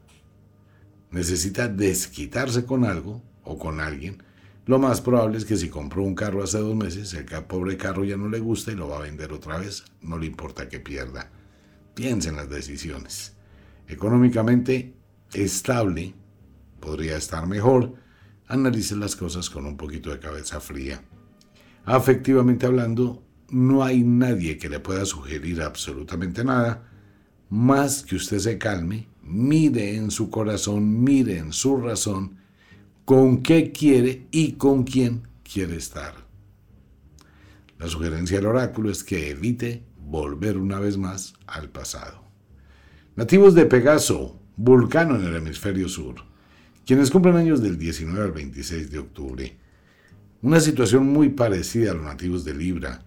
[1.11, 4.23] necesita desquitarse con algo o con alguien,
[4.67, 8.05] lo más probable es que si compró un carro hace dos meses, el pobre carro
[8.05, 10.79] ya no le gusta y lo va a vender otra vez, no le importa que
[10.79, 11.31] pierda.
[11.95, 13.35] Piense en las decisiones.
[13.87, 14.95] Económicamente
[15.33, 16.15] estable,
[16.81, 17.95] podría estar mejor,
[18.47, 21.03] analice las cosas con un poquito de cabeza fría.
[21.87, 26.89] Afectivamente hablando, no hay nadie que le pueda sugerir absolutamente nada,
[27.51, 32.39] más que usted se calme mire en su corazón, mire en su razón
[33.05, 36.15] con qué quiere y con quién quiere estar.
[37.79, 42.25] La sugerencia del oráculo es que evite volver una vez más al pasado.
[43.17, 46.17] Nativos de Pegaso, Vulcano en el hemisferio sur,
[46.85, 49.57] quienes cumplen años del 19 al 26 de octubre.
[50.43, 53.05] Una situación muy parecida a los nativos de Libra.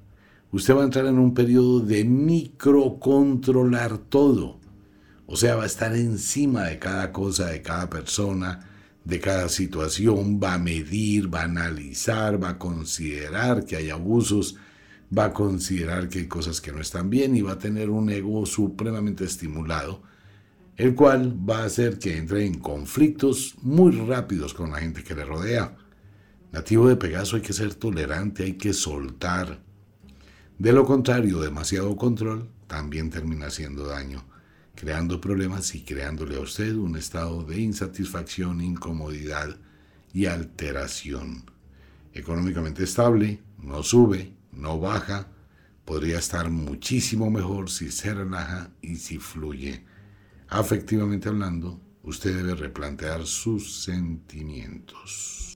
[0.51, 4.61] Usted va a entrar en un periodo de microcontrolar todo
[5.33, 8.67] o sea, va a estar encima de cada cosa, de cada persona,
[9.05, 14.57] de cada situación, va a medir, va a analizar, va a considerar que hay abusos,
[15.17, 18.09] va a considerar que hay cosas que no están bien y va a tener un
[18.09, 20.03] ego supremamente estimulado,
[20.75, 25.15] el cual va a hacer que entre en conflictos muy rápidos con la gente que
[25.15, 25.77] le rodea.
[26.51, 29.61] Nativo de Pegaso hay que ser tolerante, hay que soltar.
[30.61, 34.23] De lo contrario, demasiado control también termina haciendo daño
[34.75, 39.57] creando problemas y creándole a usted un estado de insatisfacción, incomodidad
[40.13, 41.45] y alteración.
[42.13, 45.29] Económicamente estable, no sube, no baja,
[45.83, 49.83] podría estar muchísimo mejor si se relaja y si fluye.
[50.47, 55.50] Afectivamente hablando, usted debe replantear sus sentimientos.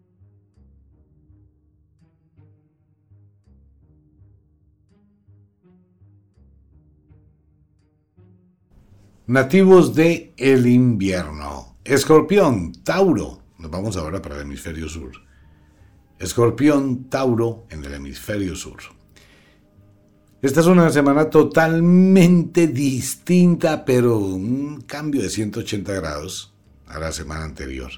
[9.27, 11.77] Nativos de el invierno.
[11.83, 13.41] Escorpión, Tauro.
[13.57, 15.13] Nos vamos ahora para el hemisferio sur.
[16.19, 18.77] Escorpión, Tauro en el hemisferio sur.
[20.43, 26.53] Esta es una semana totalmente distinta, pero un cambio de 180 grados
[26.85, 27.89] a la semana anterior.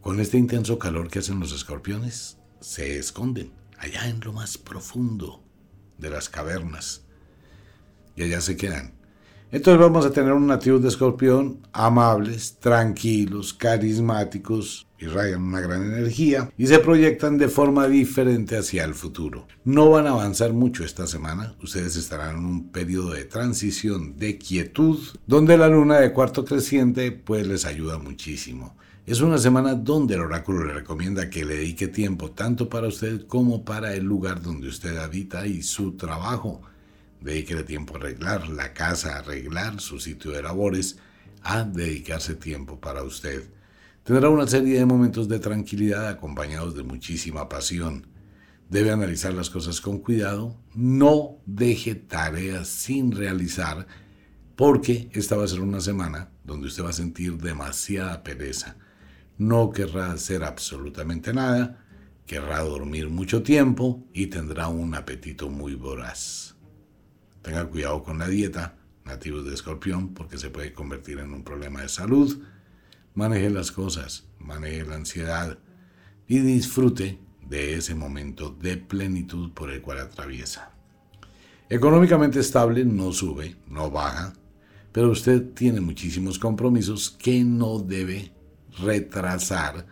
[0.00, 5.42] Con este intenso calor que hacen los escorpiones, se esconden allá en lo más profundo
[5.98, 7.02] de las cavernas.
[8.14, 8.99] Y allá se quedan
[9.52, 16.52] entonces vamos a tener un nativo de escorpión amables, tranquilos, carismáticos, irradian una gran energía
[16.56, 19.46] y se proyectan de forma diferente hacia el futuro.
[19.64, 24.38] No van a avanzar mucho esta semana, ustedes estarán en un periodo de transición, de
[24.38, 28.76] quietud, donde la luna de cuarto creciente pues les ayuda muchísimo.
[29.06, 33.26] Es una semana donde el oráculo le recomienda que le dedique tiempo tanto para usted
[33.26, 36.62] como para el lugar donde usted habita y su trabajo
[37.20, 40.98] Dedíquele tiempo a arreglar la casa, a arreglar su sitio de labores,
[41.42, 43.50] a dedicarse tiempo para usted.
[44.04, 48.06] Tendrá una serie de momentos de tranquilidad acompañados de muchísima pasión.
[48.70, 53.86] Debe analizar las cosas con cuidado, no deje tareas sin realizar,
[54.56, 58.76] porque esta va a ser una semana donde usted va a sentir demasiada pereza.
[59.36, 61.84] No querrá hacer absolutamente nada,
[62.26, 66.49] querrá dormir mucho tiempo y tendrá un apetito muy voraz.
[67.42, 71.82] Tenga cuidado con la dieta, nativos de escorpión, porque se puede convertir en un problema
[71.82, 72.42] de salud.
[73.14, 75.58] Maneje las cosas, maneje la ansiedad
[76.26, 77.18] y disfrute
[77.48, 80.70] de ese momento de plenitud por el cual atraviesa.
[81.68, 84.32] Económicamente estable, no sube, no baja,
[84.92, 88.32] pero usted tiene muchísimos compromisos que no debe
[88.78, 89.86] retrasar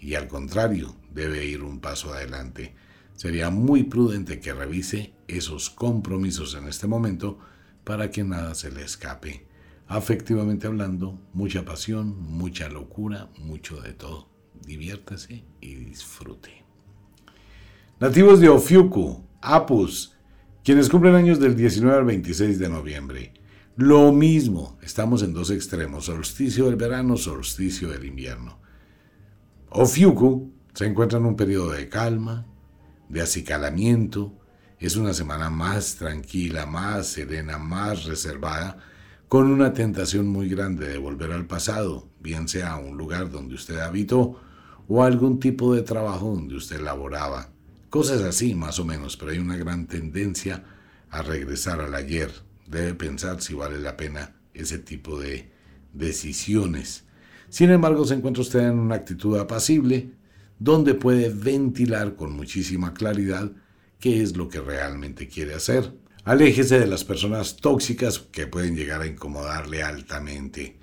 [0.00, 2.74] y al contrario, debe ir un paso adelante
[3.14, 7.38] Sería muy prudente que revise esos compromisos en este momento
[7.84, 9.46] para que nada se le escape.
[9.86, 14.28] Afectivamente hablando, mucha pasión, mucha locura, mucho de todo.
[14.66, 16.64] Diviértase y disfrute.
[18.00, 20.16] Nativos de Ofiuku, Apus,
[20.64, 23.34] quienes cumplen años del 19 al 26 de noviembre.
[23.76, 28.58] Lo mismo, estamos en dos extremos, solsticio del verano, solsticio del invierno.
[29.70, 32.46] Ofiuku se encuentra en un periodo de calma,
[33.08, 34.32] de acicalamiento,
[34.78, 38.78] es una semana más tranquila, más serena, más reservada,
[39.28, 43.54] con una tentación muy grande de volver al pasado, bien sea a un lugar donde
[43.54, 44.40] usted habitó
[44.88, 47.50] o a algún tipo de trabajo donde usted laboraba.
[47.90, 50.64] Cosas así, más o menos, pero hay una gran tendencia
[51.10, 52.30] a regresar al ayer.
[52.66, 55.50] Debe pensar si vale la pena ese tipo de
[55.92, 57.04] decisiones.
[57.48, 60.10] Sin embargo, se encuentra usted en una actitud apacible,
[60.64, 63.52] donde puede ventilar con muchísima claridad
[64.00, 65.92] qué es lo que realmente quiere hacer.
[66.24, 70.78] Aléjese de las personas tóxicas que pueden llegar a incomodarle altamente.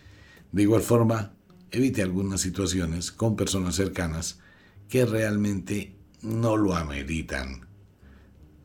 [0.51, 1.33] De igual forma,
[1.71, 4.37] evite algunas situaciones con personas cercanas
[4.87, 7.67] que realmente no lo ameritan.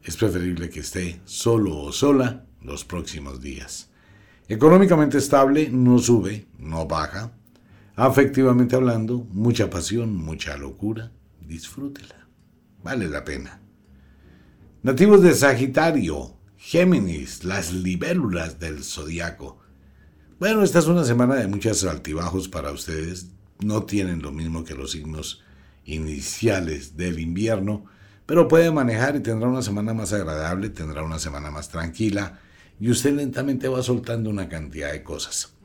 [0.02, 3.88] Es preferible que esté solo o sola los próximos días.
[4.48, 7.32] Económicamente estable, no sube, no baja.
[7.98, 11.12] Afectivamente hablando, mucha pasión, mucha locura.
[11.40, 12.28] Disfrútela.
[12.82, 13.62] Vale la pena.
[14.82, 19.60] Nativos de Sagitario, Géminis, las libélulas del zodiaco.
[20.38, 23.30] Bueno, esta es una semana de muchos altibajos para ustedes.
[23.64, 25.42] No tienen lo mismo que los signos
[25.86, 27.86] iniciales del invierno,
[28.26, 32.40] pero puede manejar y tendrá una semana más agradable, tendrá una semana más tranquila
[32.78, 35.55] y usted lentamente va soltando una cantidad de cosas.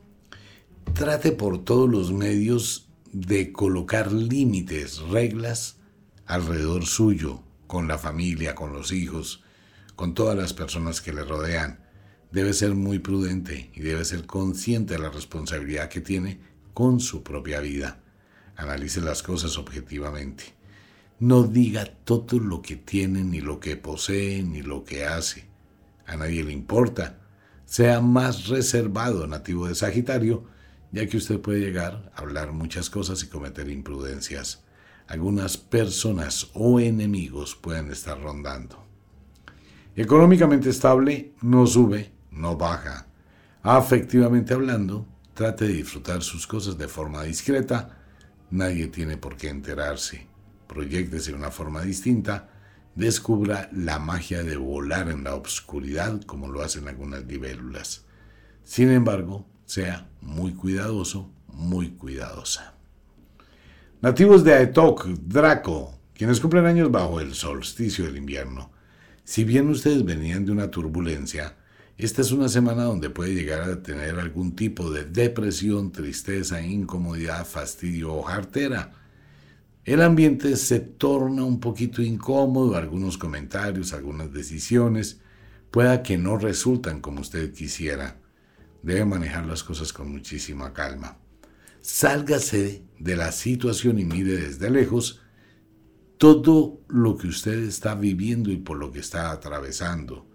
[0.94, 5.78] Trate por todos los medios de colocar límites, reglas
[6.26, 9.42] alrededor suyo, con la familia, con los hijos,
[9.96, 11.80] con todas las personas que le rodean,
[12.30, 16.40] debe ser muy prudente y debe ser consciente de la responsabilidad que tiene
[16.74, 18.02] con su propia vida.
[18.56, 20.44] Analice las cosas objetivamente.
[21.18, 25.46] No diga todo lo que tiene, ni lo que posee, ni lo que hace.
[26.06, 27.20] A nadie le importa.
[27.64, 30.44] Sea más reservado nativo de Sagitario,
[30.92, 34.62] ya que usted puede llegar a hablar muchas cosas y cometer imprudencias.
[35.08, 38.84] Algunas personas o enemigos pueden estar rondando.
[39.96, 43.08] Económicamente estable, no sube, no baja.
[43.62, 47.98] Afectivamente hablando, trate de disfrutar sus cosas de forma discreta.
[48.50, 50.26] Nadie tiene por qué enterarse.
[50.66, 52.50] Proyectese de una forma distinta.
[52.94, 58.04] Descubra la magia de volar en la obscuridad como lo hacen algunas libélulas.
[58.64, 62.74] Sin embargo, sea muy cuidadoso, muy cuidadosa.
[64.02, 68.70] Nativos de Aetok, Draco, quienes cumplen años bajo el solsticio del invierno.
[69.24, 71.56] Si bien ustedes venían de una turbulencia,
[71.96, 77.46] esta es una semana donde puede llegar a tener algún tipo de depresión, tristeza, incomodidad,
[77.46, 78.92] fastidio o jartera.
[79.86, 85.22] El ambiente se torna un poquito incómodo, algunos comentarios, algunas decisiones,
[85.70, 88.21] pueda que no resultan como usted quisiera.
[88.82, 91.18] Debe manejar las cosas con muchísima calma.
[91.80, 95.20] Sálgase de la situación y mire desde lejos
[96.18, 100.28] todo lo que usted está viviendo y por lo que está atravesando.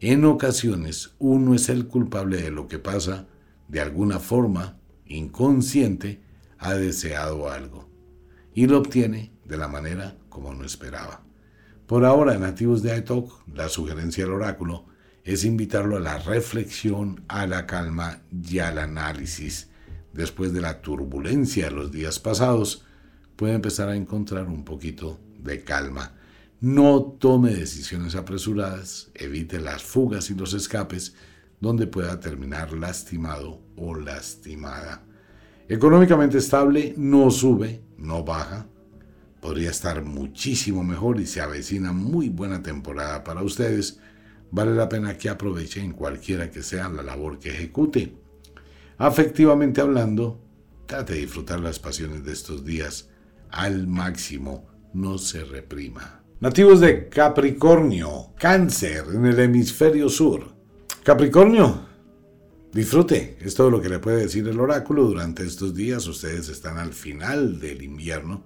[0.00, 3.28] En ocasiones uno es el culpable de lo que pasa,
[3.68, 6.20] de alguna forma inconsciente,
[6.58, 7.90] ha deseado algo
[8.54, 11.22] y lo obtiene de la manera como no esperaba.
[11.86, 14.86] Por ahora, nativos de Aitok, la sugerencia del oráculo
[15.24, 19.68] es invitarlo a la reflexión, a la calma y al análisis.
[20.12, 22.84] Después de la turbulencia de los días pasados,
[23.36, 26.14] puede empezar a encontrar un poquito de calma.
[26.60, 31.14] No tome decisiones apresuradas, evite las fugas y los escapes
[31.60, 35.02] donde pueda terminar lastimado o lastimada.
[35.68, 38.66] Económicamente estable, no sube, no baja.
[39.40, 44.00] Podría estar muchísimo mejor y se avecina muy buena temporada para ustedes.
[44.52, 48.14] Vale la pena que aprovechen cualquiera que sea la labor que ejecute.
[48.98, 50.40] Afectivamente hablando,
[50.86, 53.08] trate de disfrutar las pasiones de estos días
[53.50, 56.22] al máximo, no se reprima.
[56.40, 60.54] Nativos de Capricornio, cáncer en el hemisferio sur.
[61.04, 61.86] Capricornio,
[62.72, 66.06] disfrute, es todo lo que le puede decir el oráculo durante estos días.
[66.06, 68.44] Ustedes están al final del invierno,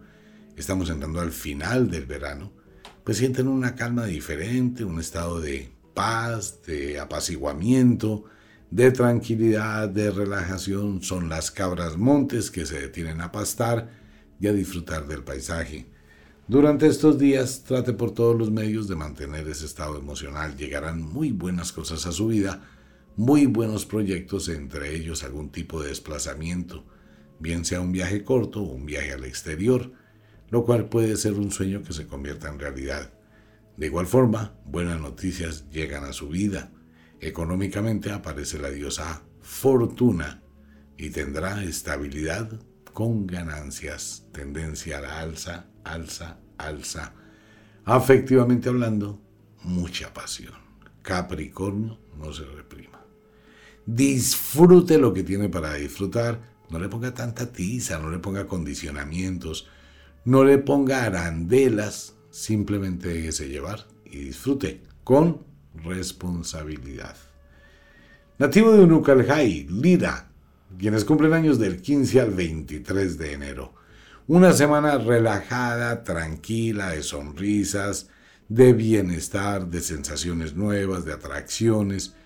[0.57, 2.52] estamos entrando al final del verano,
[3.05, 8.24] pues sienten una calma diferente, un estado de paz, de apaciguamiento,
[8.70, 11.03] de tranquilidad, de relajación.
[11.03, 13.88] Son las cabras montes que se detienen a pastar
[14.40, 15.86] y a disfrutar del paisaje.
[16.47, 20.57] Durante estos días trate por todos los medios de mantener ese estado emocional.
[20.59, 22.68] Llegarán muy buenas cosas a su vida,
[23.16, 26.84] muy buenos proyectos, entre ellos algún tipo de desplazamiento,
[27.38, 29.92] bien sea un viaje corto o un viaje al exterior,
[30.51, 33.14] lo cual puede ser un sueño que se convierta en realidad.
[33.77, 36.70] De igual forma, buenas noticias llegan a su vida.
[37.20, 40.43] Económicamente aparece la diosa Fortuna
[40.97, 42.61] y tendrá estabilidad
[42.93, 47.12] con ganancias, tendencia a la alza, alza, alza.
[47.85, 49.20] Afectivamente hablando,
[49.62, 50.55] mucha pasión.
[51.03, 53.05] Capricornio, no se reprima.
[53.85, 56.41] Disfrute lo que tiene para disfrutar.
[56.70, 59.68] No le ponga tanta tiza, no le ponga condicionamientos,
[60.25, 62.14] no le ponga arandelas.
[62.35, 65.47] Simplemente déjese llevar y disfrute con
[65.85, 67.16] responsabilidad.
[68.39, 70.32] Nativo de Unucalhai, Lira,
[70.76, 73.74] quienes cumplen años del 15 al 23 de enero.
[74.26, 78.09] Una semana relajada, tranquila, de sonrisas,
[78.49, 82.16] de bienestar, de sensaciones nuevas, de atracciones.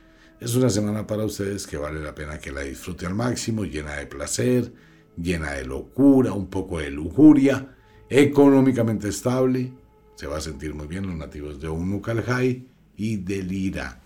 [0.40, 3.96] Es una semana para ustedes que vale la pena que la disfrute al máximo, llena
[3.96, 4.72] de placer,
[5.18, 7.76] llena de locura, un poco de lujuria,
[8.08, 9.74] económicamente estable.
[10.18, 12.66] Se va a sentir muy bien los nativos de Unukalhai
[12.96, 14.00] y de Lira.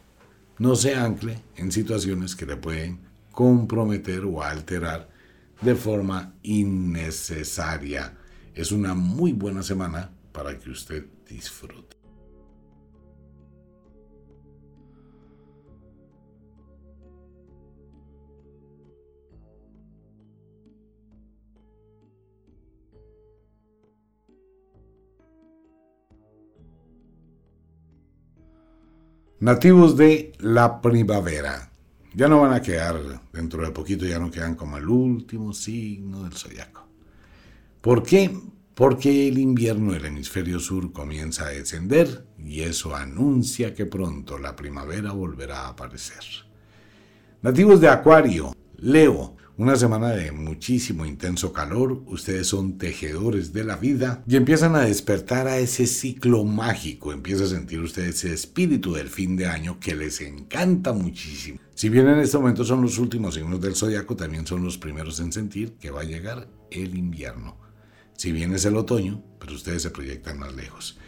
[0.59, 2.99] No se ancle en situaciones que le pueden
[3.31, 5.09] comprometer o alterar
[5.63, 8.19] de forma innecesaria.
[8.55, 12.02] Es una muy buena semana para que usted disfrute.
[29.43, 31.73] Nativos de la primavera
[32.15, 32.95] ya no van a quedar,
[33.33, 36.87] dentro de poquito ya no quedan como el último signo del zodiaco.
[37.81, 38.31] ¿Por qué?
[38.73, 44.55] Porque el invierno del hemisferio sur comienza a descender y eso anuncia que pronto la
[44.55, 46.23] primavera volverá a aparecer.
[47.43, 53.77] Nativos de Acuario, Leo, una semana de muchísimo intenso calor, ustedes son tejedores de la
[53.77, 58.95] vida y empiezan a despertar a ese ciclo mágico, empieza a sentir usted ese espíritu
[58.95, 61.59] del fin de año que les encanta muchísimo.
[61.75, 65.21] Si bien en este momento son los últimos signos del zodiaco, también son los primeros
[65.21, 67.59] en sentir que va a llegar el invierno.
[68.17, 70.99] Si bien es el otoño, pero ustedes se proyectan más lejos.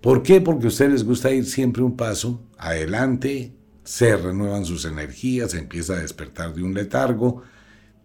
[0.00, 0.40] ¿Por qué?
[0.40, 3.52] Porque a ustedes les gusta ir siempre un paso adelante,
[3.84, 7.42] se renuevan sus energías, se empieza a despertar de un letargo,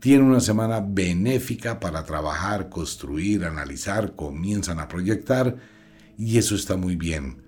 [0.03, 5.55] tiene una semana benéfica para trabajar, construir, analizar, comienzan a proyectar
[6.17, 7.41] y eso está muy bien.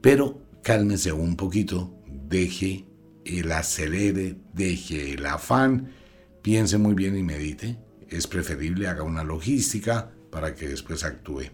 [0.00, 2.86] Pero cálmese un poquito, deje
[3.24, 5.90] el acelere, deje el afán,
[6.42, 7.76] piense muy bien y medite.
[8.08, 11.46] Es preferible haga una logística para que después actúe.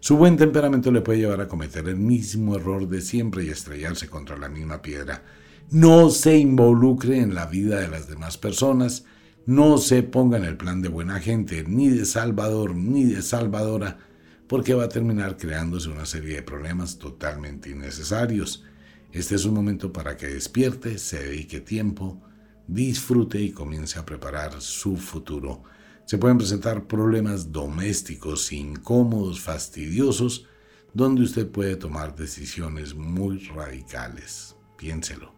[0.00, 4.08] Su buen temperamento le puede llevar a cometer el mismo error de siempre y estrellarse
[4.08, 5.22] contra la misma piedra.
[5.68, 9.04] No se involucre en la vida de las demás personas,
[9.46, 13.98] no se ponga en el plan de buena gente, ni de salvador, ni de salvadora,
[14.46, 18.64] porque va a terminar creándose una serie de problemas totalmente innecesarios.
[19.10, 22.22] Este es un momento para que despierte, se dedique tiempo,
[22.68, 25.62] disfrute y comience a preparar su futuro.
[26.04, 30.46] Se pueden presentar problemas domésticos, incómodos, fastidiosos,
[30.94, 34.56] donde usted puede tomar decisiones muy radicales.
[34.76, 35.34] Piénselo.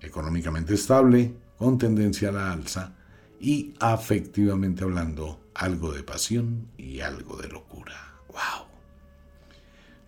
[0.00, 2.94] Económicamente estable, con tendencia a la alza,
[3.40, 8.20] y afectivamente hablando, algo de pasión y algo de locura.
[8.28, 8.66] ¡Wow!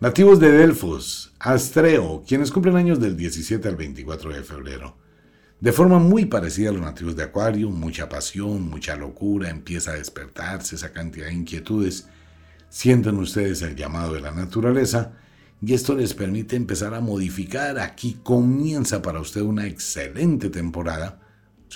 [0.00, 4.96] Nativos de Delfos, Astreo, quienes cumplen años del 17 al 24 de febrero.
[5.60, 9.94] De forma muy parecida a los nativos de Acuario, mucha pasión, mucha locura, empieza a
[9.94, 12.08] despertarse esa cantidad de inquietudes.
[12.68, 15.12] Sienten ustedes el llamado de la naturaleza
[15.62, 17.78] y esto les permite empezar a modificar.
[17.78, 21.25] Aquí comienza para usted una excelente temporada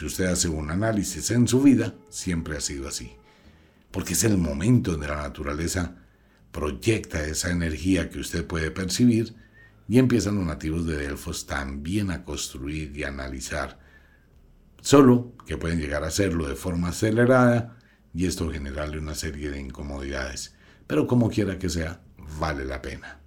[0.00, 3.12] si usted hace un análisis en su vida, siempre ha sido así.
[3.90, 5.94] Porque es el momento donde la naturaleza
[6.52, 9.36] proyecta esa energía que usted puede percibir
[9.90, 13.78] y empiezan los nativos de Delfos también a construir y analizar.
[14.80, 17.76] Solo que pueden llegar a hacerlo de forma acelerada
[18.14, 20.54] y esto generarle una serie de incomodidades.
[20.86, 22.00] Pero como quiera que sea,
[22.38, 23.20] vale la pena.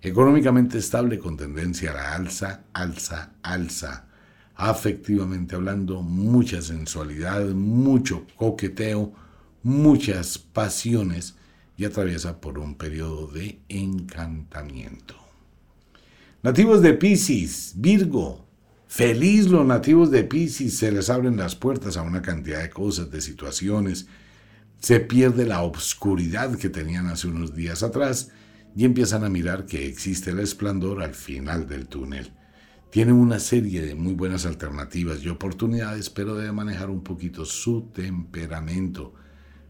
[0.00, 4.08] Económicamente estable con tendencia a la alza, alza, alza
[4.54, 9.12] afectivamente hablando, mucha sensualidad, mucho coqueteo,
[9.62, 11.34] muchas pasiones
[11.76, 15.16] y atraviesa por un periodo de encantamiento.
[16.42, 18.46] Nativos de Pisces, Virgo,
[18.86, 23.10] feliz los nativos de Pisces, se les abren las puertas a una cantidad de cosas,
[23.10, 24.06] de situaciones,
[24.78, 28.30] se pierde la obscuridad que tenían hace unos días atrás
[28.76, 32.30] y empiezan a mirar que existe el esplendor al final del túnel.
[32.94, 37.90] Tienen una serie de muy buenas alternativas y oportunidades, pero debe manejar un poquito su
[37.92, 39.14] temperamento.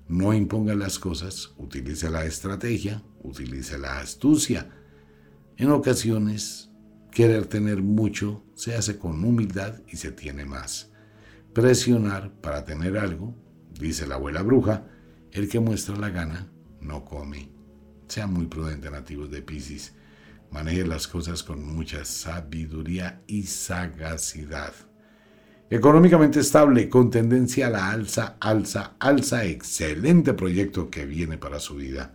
[0.09, 4.69] No imponga las cosas, utilice la estrategia, utilice la astucia.
[5.57, 6.71] En ocasiones,
[7.11, 10.93] querer tener mucho se hace con humildad y se tiene más.
[11.55, 13.35] Presionar para tener algo,
[13.81, 14.87] dice la abuela bruja,
[15.33, 16.53] el que muestra la gana
[16.83, 17.49] no come.
[18.07, 19.95] Sea muy prudente, nativos de Pisces.
[20.55, 24.73] Maneje las cosas con mucha sabiduría y sagacidad.
[25.69, 31.75] Económicamente estable, con tendencia a la alza, alza, alza, excelente proyecto que viene para su
[31.75, 32.15] vida.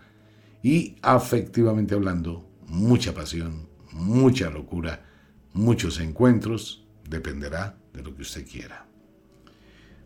[0.64, 5.04] Y afectivamente hablando, mucha pasión, mucha locura,
[5.52, 8.88] muchos encuentros, dependerá de lo que usted quiera.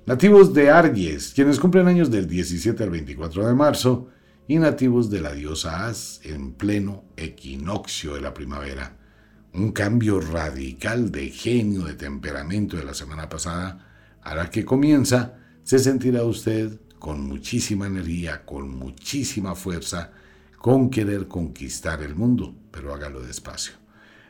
[0.07, 4.09] Nativos de Aries, quienes cumplen años del 17 al 24 de marzo,
[4.47, 8.97] y nativos de la diosa As en pleno equinoccio de la primavera.
[9.53, 15.79] Un cambio radical de genio, de temperamento de la semana pasada hará que comienza, se
[15.79, 20.11] sentirá usted con muchísima energía, con muchísima fuerza,
[20.57, 23.73] con querer conquistar el mundo, pero hágalo despacio.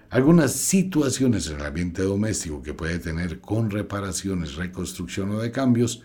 [0.09, 6.03] Algunas situaciones en el ambiente doméstico que puede tener con reparaciones, reconstrucción o de cambios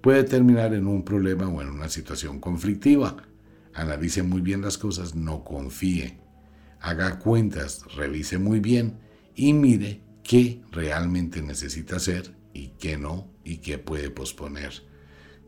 [0.00, 3.16] puede terminar en un problema o en una situación conflictiva
[3.78, 6.18] analice muy bien las cosas, no confíe.
[6.80, 8.98] Haga cuentas, revise muy bien
[9.34, 14.72] y mire qué realmente necesita hacer y qué no y qué puede posponer.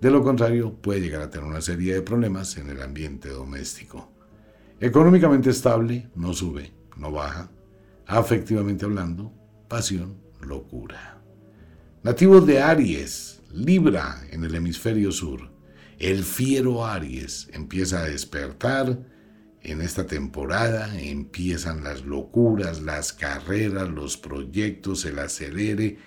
[0.00, 4.10] De lo contrario, puede llegar a tener una serie de problemas en el ambiente doméstico.
[4.80, 7.50] Económicamente estable, no sube, no baja.
[8.06, 9.32] Afectivamente hablando,
[9.68, 11.20] pasión, locura.
[12.02, 15.50] Nativos de Aries, Libra en el hemisferio sur.
[16.00, 18.98] El fiero Aries empieza a despertar
[19.60, 25.98] en esta temporada, empiezan las locuras, las carreras, los proyectos, el acelere,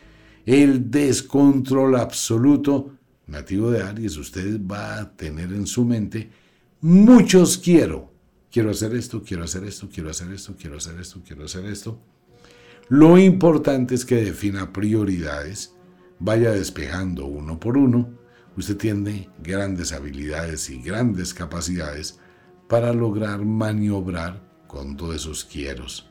[0.48, 2.98] el descontrol absoluto.
[3.28, 6.32] Nativo de Aries, usted va a tener en su mente
[6.82, 8.12] muchos quiero.
[8.52, 12.02] Quiero hacer esto, quiero hacer esto, quiero hacer esto, quiero hacer esto, quiero hacer esto.
[12.90, 15.76] Lo importante es que defina prioridades,
[16.18, 18.23] vaya despejando uno por uno
[18.58, 22.20] usted tiene grandes habilidades y grandes capacidades
[22.68, 26.10] para lograr maniobrar con todos esos quieros.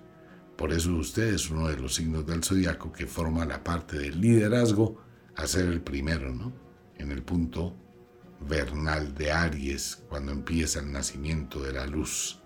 [0.57, 4.21] Por eso usted es uno de los signos del zodiaco que forma la parte del
[4.21, 4.99] liderazgo
[5.35, 6.53] a ser el primero, ¿no?
[6.97, 7.75] En el punto
[8.49, 12.41] vernal de Aries, cuando empieza el nacimiento de la luz.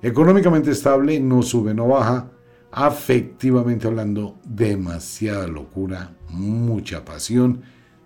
[0.00, 2.30] Económicamente estable, no sube, no baja.
[2.70, 7.62] Afectivamente hablando, demasiada locura, mucha pasión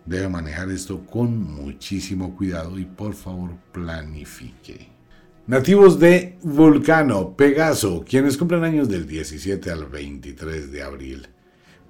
[0.09, 4.89] Debe manejar esto con muchísimo cuidado y por favor planifique.
[5.47, 11.29] Nativos de Vulcano, Pegaso, quienes cumplen años del 17 al 23 de abril.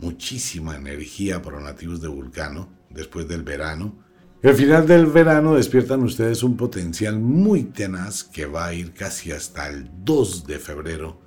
[0.00, 3.94] Muchísima energía para nativos de Vulcano después del verano.
[4.42, 9.30] El final del verano despiertan ustedes un potencial muy tenaz que va a ir casi
[9.30, 11.20] hasta el 2 de febrero,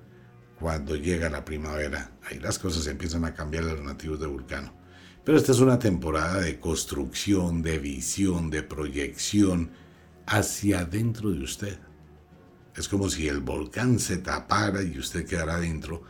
[0.59, 2.11] cuando llega la primavera.
[2.29, 4.80] Ahí las cosas empiezan a cambiar a los nativos de Vulcano.
[5.23, 9.69] Pero esta es una temporada de construcción, de visión, de proyección
[10.25, 11.79] hacia adentro de usted.
[12.75, 16.01] Es como si el volcán se tapara y usted quedara adentro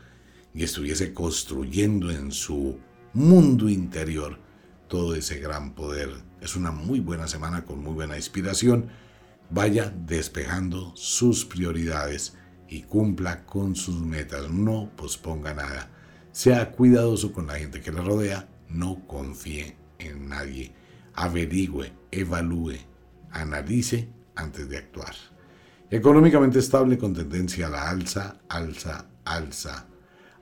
[0.54, 2.78] y estuviese construyendo en su
[3.14, 4.40] mundo interior
[4.88, 6.10] todo ese gran poder.
[6.40, 8.90] Es una muy buena semana con muy buena inspiración.
[9.50, 12.38] Vaya despejando sus prioridades
[12.70, 14.50] y cumpla con sus metas.
[14.50, 15.90] No posponga nada.
[16.32, 20.74] Sea cuidadoso con la gente que le rodea no confíe en nadie.
[21.14, 22.78] Averigüe, evalúe,
[23.32, 25.16] analice antes de actuar.
[25.90, 29.88] Económicamente estable con tendencia a la alza, alza, alza.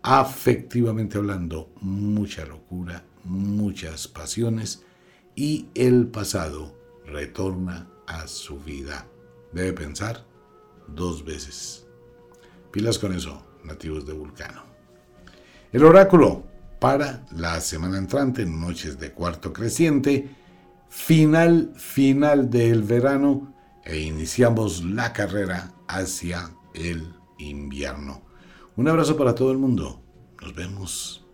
[0.02, 4.84] Afectivamente hablando, mucha locura, muchas pasiones
[5.36, 9.08] y el pasado retorna a su vida.
[9.52, 10.26] Debe pensar
[10.88, 11.88] dos veces.
[12.72, 14.64] Pilas con eso, nativos de Vulcano.
[15.72, 16.44] El oráculo
[16.80, 20.30] para la semana entrante, noches de cuarto creciente,
[20.90, 23.54] final, final del verano
[23.84, 28.22] e iniciamos la carrera hacia el invierno.
[28.76, 30.02] Un abrazo para todo el mundo.
[30.42, 31.26] Nos vemos.